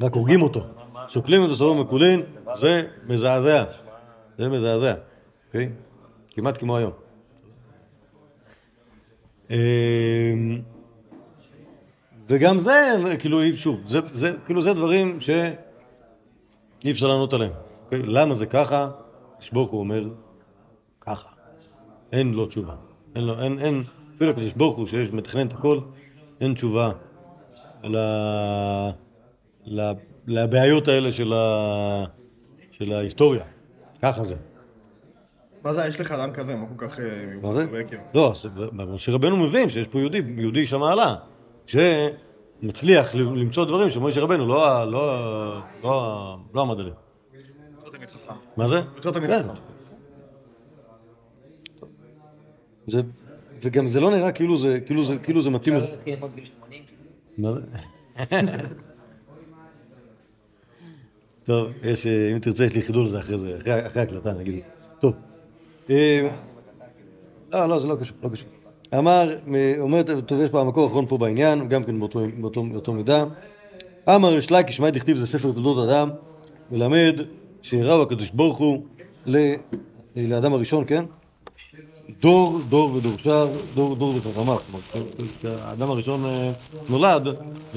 [0.00, 0.60] רק הורגים אותו.
[1.08, 2.22] שוקלים את בשרו מקולין,
[2.54, 3.64] זה מזעזע.
[4.38, 4.94] זה מזעזע,
[5.48, 5.68] אוקיי?
[6.30, 6.92] כמעט כמו היום.
[9.50, 9.56] אמ,
[12.28, 17.52] וגם זה, כאילו, שוב, זה, זה, כאילו זה דברים שאי אפשר לענות עליהם.
[17.86, 18.02] אוקיי?
[18.02, 18.88] למה זה ככה?
[19.32, 20.04] הקדוש ברוך הוא אומר,
[21.00, 21.28] ככה.
[22.12, 22.74] אין לו תשובה.
[23.16, 23.82] אין לו, אין, אין,
[24.16, 25.78] אפילו הקדוש ברוך הוא שיש מתכנן את הכל,
[26.40, 26.90] אין תשובה
[27.84, 27.96] ל,
[29.66, 29.92] ל,
[30.26, 32.04] לבעיות האלה של, ה,
[32.70, 33.44] של ההיסטוריה.
[34.02, 34.36] ככה זה.
[35.64, 37.00] מה זה, יש לך אדם כזה, מה כל כך...
[37.00, 37.04] אה,
[37.42, 37.66] מה זה?
[38.14, 38.32] לא,
[38.72, 41.14] משה רבנו מבין שיש פה יהודי, יהודי איש המעלה,
[41.66, 47.05] שמצליח למצוא דברים שמשה רבנו לא, לא, לא, לא עמד עליהם.
[48.56, 48.80] מה זה?
[48.96, 49.46] יותר תמיד כן.
[52.86, 53.00] זה,
[53.62, 55.76] וגם זה לא נראה כאילו זה, כאילו זה, כאילו זה מתאים.
[55.76, 56.82] אפשר להתחיל ללמוד בגיל 80?
[57.38, 57.60] מה זה?
[61.44, 64.60] טוב, יש, אה, אם תרצה, יש לי חידול לזה אחרי זה, אחרי ההקלטה, נגיד.
[65.00, 65.14] טוב.
[65.90, 66.28] אה,
[67.52, 68.48] לא, לא, זה לא קשור, לא קשור.
[68.98, 69.30] אמר,
[69.78, 73.24] אומר, טוב, יש פה המקור האחרון פה בעניין, גם כן באותו, באותו, באותו מידה.
[74.08, 76.10] אמר יש לייק, שמעי דכתיב זה ספר תולדות אדם,
[76.70, 77.20] מלמד
[77.66, 78.82] שהראו הקדוש ברוך הוא
[79.26, 79.54] ל-
[80.16, 81.04] לאדם הראשון, כן?
[82.20, 84.56] דור, דור ודורשיו, דור, דור וחכמיו.
[84.56, 85.06] כלומר,
[85.38, 86.52] כשהאדם הראשון אה,
[86.88, 87.34] נולד, אז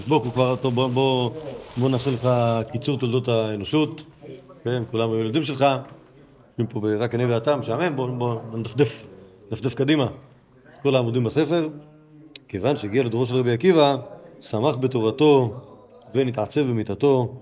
[0.07, 1.31] הוא כבר, טוב, בוא, בוא,
[1.77, 2.29] בוא נעשה לך
[2.71, 4.03] קיצור תולדות האנושות,
[4.63, 5.65] כן, כולם היו ילדים שלך,
[6.49, 9.03] יושבים פה רק אני ואתה, משעמם, בוא, בוא נדפדף,
[9.51, 10.07] נדפדף קדימה.
[10.81, 11.69] כל העמודים בספר,
[12.47, 13.95] כיוון שהגיע לדורו של רבי עקיבא,
[14.41, 15.53] שמח בתורתו
[16.15, 17.33] ונתעצב במיתתו,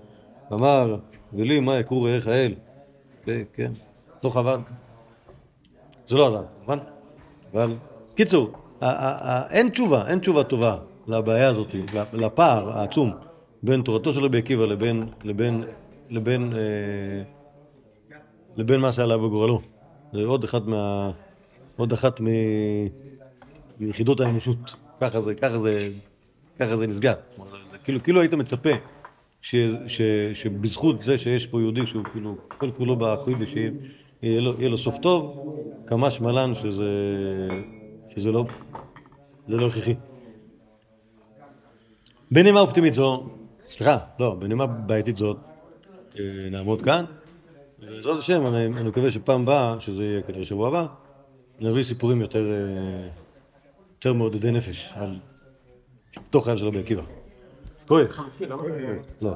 [0.50, 0.96] ואמר,
[1.32, 2.54] ולי מה יקרו רעך האל?
[3.52, 3.72] כן,
[4.24, 4.58] לא חבל.
[6.06, 6.78] זה לא עזר, כמובן.
[7.54, 7.74] אבל,
[8.14, 8.52] קיצור,
[9.50, 10.76] אין תשובה, אין תשובה טובה
[11.06, 11.74] לבעיה הזאת,
[12.12, 13.12] לפער העצום
[13.62, 15.64] בין תורתו של רבי עקיבא לבין, לבין,
[16.10, 17.22] לבין, אה,
[18.56, 19.60] לבין מה שעלה בגורלו.
[20.12, 21.10] זה עוד אחת מה...
[21.76, 22.26] עוד אחת מ...
[23.80, 24.74] מיחידות האנושות.
[25.00, 25.90] ככה זה, ככה זה,
[26.58, 27.14] ככה זה נסגר.
[27.84, 28.70] כאילו, כאילו היית מצפה
[29.48, 29.54] ש,
[29.86, 30.02] ש,
[30.34, 33.70] שבזכות זה שיש פה יהודי שהוא כאילו כל כולו באחוי ושיהיה
[34.22, 35.54] לו, יהיה לו סוף טוב,
[35.86, 36.84] כמה שמלן שזה,
[38.08, 38.44] שזה לא,
[39.48, 39.94] זה לא הכרחי.
[42.30, 43.26] בנימה אופטימית זו,
[43.68, 45.36] סליחה, לא, בנימה בעייתית זאת,
[46.18, 47.04] אה, נעמוד כאן.
[47.78, 50.86] בעזרת השם, אני, אני מקווה שפעם הבאה, שזה יהיה כנראה שבוע הבא,
[51.60, 53.08] נביא סיפורים יותר, אה,
[53.96, 55.18] יותר מעודדי נפש על
[56.34, 57.17] חייו של רבי עקיבא.
[57.88, 58.06] כואב.
[59.22, 59.34] לא.